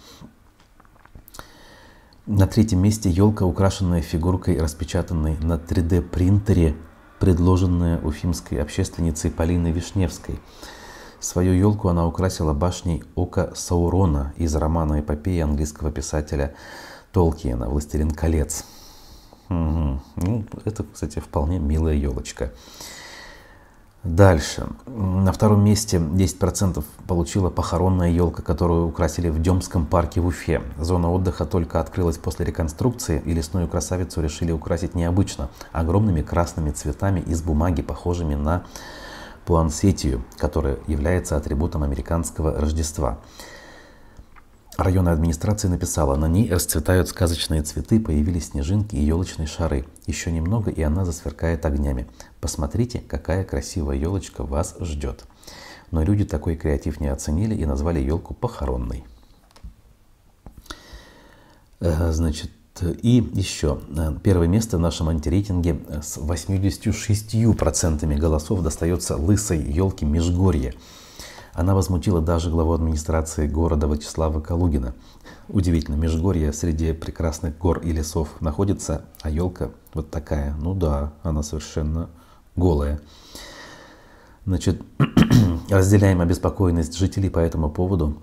На 2.26 2.48
третьем 2.48 2.80
месте 2.80 3.08
елка, 3.08 3.46
украшенная 3.46 4.00
фигуркой, 4.00 4.58
распечатанной 4.58 5.36
на 5.38 5.58
3D 5.58 6.02
принтере, 6.02 6.74
предложенная 7.20 8.00
уфимской 8.00 8.60
общественницей 8.60 9.30
Полиной 9.30 9.70
Вишневской– 9.70 10.40
Свою 11.24 11.54
елку 11.54 11.88
она 11.88 12.06
украсила 12.06 12.52
башней 12.52 13.02
Ока 13.14 13.50
Саурона 13.54 14.34
из 14.36 14.54
романа 14.54 15.00
эпопеи 15.00 15.40
английского 15.40 15.90
писателя 15.90 16.54
Толкиена 17.12 17.70
«Властелин 17.70 18.10
колец». 18.10 18.66
Угу. 19.48 20.00
Ну, 20.16 20.44
это, 20.66 20.84
кстати, 20.92 21.20
вполне 21.20 21.58
милая 21.58 21.94
елочка. 21.94 22.52
Дальше. 24.02 24.66
На 24.84 25.32
втором 25.32 25.64
месте 25.64 25.96
10% 25.96 26.84
получила 27.06 27.48
похоронная 27.48 28.10
елка, 28.10 28.42
которую 28.42 28.86
украсили 28.86 29.30
в 29.30 29.40
Демском 29.40 29.86
парке 29.86 30.20
в 30.20 30.26
Уфе. 30.26 30.60
Зона 30.78 31.10
отдыха 31.10 31.46
только 31.46 31.80
открылась 31.80 32.18
после 32.18 32.44
реконструкции, 32.44 33.22
и 33.24 33.32
лесную 33.32 33.66
красавицу 33.66 34.20
решили 34.20 34.52
украсить 34.52 34.94
необычно, 34.94 35.48
огромными 35.72 36.20
красными 36.20 36.70
цветами 36.70 37.20
из 37.20 37.40
бумаги, 37.40 37.80
похожими 37.80 38.34
на 38.34 38.64
пуансетию, 39.46 40.24
которая 40.38 40.78
является 40.86 41.36
атрибутом 41.36 41.82
американского 41.82 42.58
Рождества. 42.58 43.20
Районная 44.76 45.12
администрация 45.12 45.70
написала, 45.70 46.16
на 46.16 46.26
ней 46.26 46.50
расцветают 46.50 47.08
сказочные 47.08 47.62
цветы, 47.62 48.00
появились 48.00 48.48
снежинки 48.48 48.96
и 48.96 49.04
елочные 49.04 49.46
шары. 49.46 49.86
Еще 50.06 50.32
немного, 50.32 50.70
и 50.70 50.82
она 50.82 51.04
засверкает 51.04 51.64
огнями. 51.64 52.08
Посмотрите, 52.40 52.98
какая 52.98 53.44
красивая 53.44 53.96
елочка 53.96 54.42
вас 54.42 54.74
ждет. 54.80 55.24
Но 55.92 56.02
люди 56.02 56.24
такой 56.24 56.56
креатив 56.56 57.00
не 57.00 57.06
оценили 57.06 57.54
и 57.54 57.66
назвали 57.66 58.00
елку 58.00 58.34
похоронной. 58.34 59.04
Э, 61.78 62.10
значит, 62.10 62.50
и 62.82 63.24
еще 63.34 63.78
э, 63.96 64.14
первое 64.22 64.48
место 64.48 64.78
в 64.78 64.80
нашем 64.80 65.08
антирейтинге 65.08 65.78
с 66.02 66.18
86% 66.18 68.16
голосов 68.16 68.62
достается 68.62 69.16
лысой 69.16 69.62
елке 69.62 70.06
Межгорье. 70.06 70.74
Она 71.52 71.76
возмутила 71.76 72.20
даже 72.20 72.50
главу 72.50 72.72
администрации 72.72 73.46
города 73.46 73.86
Вячеслава 73.86 74.40
Калугина. 74.40 74.92
Удивительно, 75.48 75.94
Межгорье 75.94 76.52
среди 76.52 76.92
прекрасных 76.92 77.56
гор 77.58 77.78
и 77.78 77.92
лесов 77.92 78.40
находится, 78.40 79.04
а 79.22 79.30
елка 79.30 79.70
вот 79.92 80.10
такая. 80.10 80.54
Ну 80.60 80.74
да, 80.74 81.12
она 81.22 81.44
совершенно 81.44 82.10
голая. 82.56 83.00
Значит, 84.46 84.82
разделяем 85.70 86.20
обеспокоенность 86.20 86.98
жителей 86.98 87.30
по 87.30 87.38
этому 87.38 87.70
поводу. 87.70 88.18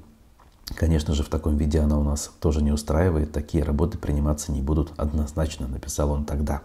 Конечно 0.76 1.14
же, 1.14 1.24
в 1.24 1.30
таком 1.30 1.58
виде 1.58 1.80
она 1.80 2.00
у 2.00 2.04
нас 2.04 2.32
тоже 2.40 2.62
не 2.64 2.72
устраивает. 2.72 3.32
Такие 3.32 3.64
работы 3.64 3.98
приниматься 3.98 4.52
не 4.52 4.62
будут 4.62 4.92
однозначно, 4.98 5.68
написал 5.68 6.12
он 6.12 6.26
тогда. 6.26 6.62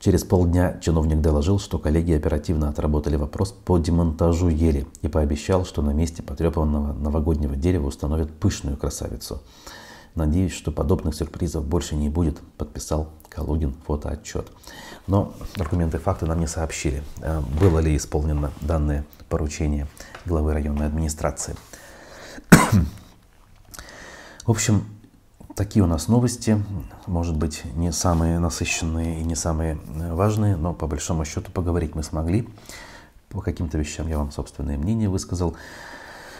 Через 0.00 0.24
полдня 0.24 0.78
чиновник 0.80 1.20
доложил, 1.20 1.58
что 1.58 1.78
коллеги 1.78 2.12
оперативно 2.12 2.70
отработали 2.70 3.16
вопрос 3.16 3.52
по 3.52 3.76
демонтажу 3.76 4.48
ели 4.48 4.86
и 5.02 5.08
пообещал, 5.08 5.66
что 5.66 5.82
на 5.82 5.90
месте 5.90 6.22
потрепанного 6.22 6.94
новогоднего 6.94 7.54
дерева 7.54 7.88
установят 7.88 8.32
пышную 8.32 8.78
красавицу. 8.78 9.42
Надеюсь, 10.14 10.52
что 10.52 10.72
подобных 10.72 11.14
сюрпризов 11.14 11.66
больше 11.66 11.96
не 11.96 12.08
будет, 12.08 12.40
подписал 12.56 13.10
Калугин 13.28 13.74
фотоотчет. 13.86 14.50
Но 15.06 15.34
аргументы 15.58 15.98
и 15.98 16.00
факты 16.00 16.24
нам 16.24 16.40
не 16.40 16.46
сообщили, 16.46 17.02
э, 17.20 17.40
было 17.60 17.78
ли 17.78 17.94
исполнено 17.94 18.52
данное 18.62 19.04
поручение 19.28 19.86
главы 20.24 20.54
районной 20.54 20.86
администрации. 20.86 21.56
В 24.50 24.52
общем, 24.52 24.84
такие 25.54 25.84
у 25.84 25.86
нас 25.86 26.08
новости. 26.08 26.60
Может 27.06 27.36
быть, 27.36 27.64
не 27.76 27.92
самые 27.92 28.40
насыщенные 28.40 29.20
и 29.20 29.22
не 29.22 29.36
самые 29.36 29.78
э, 29.94 30.12
важные, 30.12 30.56
но 30.56 30.74
по 30.74 30.88
большому 30.88 31.24
счету 31.24 31.52
поговорить 31.52 31.94
мы 31.94 32.02
смогли. 32.02 32.48
По 33.28 33.42
каким-то 33.42 33.78
вещам 33.78 34.08
я 34.08 34.18
вам 34.18 34.32
собственное 34.32 34.76
мнение 34.76 35.08
высказал. 35.08 35.56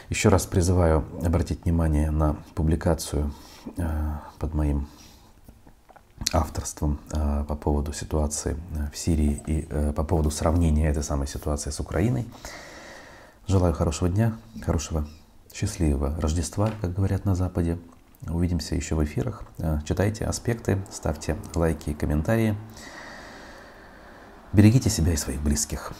Еще 0.08 0.28
раз 0.28 0.44
призываю 0.44 1.04
обратить 1.24 1.62
внимание 1.62 2.10
на 2.10 2.34
публикацию 2.56 3.32
э, 3.76 4.16
под 4.40 4.54
моим 4.54 4.88
авторством 6.32 6.98
э, 7.12 7.44
по 7.46 7.54
поводу 7.54 7.92
ситуации 7.92 8.56
в 8.92 8.98
Сирии 8.98 9.40
и 9.46 9.92
по 9.92 10.02
поводу 10.02 10.32
сравнения 10.32 10.88
этой 10.88 11.04
самой 11.04 11.28
ситуации 11.28 11.70
с 11.70 11.78
Украиной. 11.78 12.26
Желаю 13.46 13.72
хорошего 13.72 14.10
дня, 14.10 14.36
хорошего 14.62 15.06
счастливого 15.54 16.20
Рождества, 16.20 16.72
как 16.80 16.92
говорят 16.92 17.24
на 17.24 17.36
Западе. 17.36 17.78
Увидимся 18.26 18.74
еще 18.74 18.94
в 18.94 19.04
эфирах. 19.04 19.44
Э, 19.58 19.78
читайте 19.84 20.24
аспекты, 20.24 20.78
ставьте 20.90 21.36
лайки 21.54 21.90
и 21.90 21.94
комментарии. 21.94 22.56
Берегите 24.52 24.90
себя 24.90 25.12
и 25.12 25.16
своих 25.16 25.40
близких. 25.40 25.92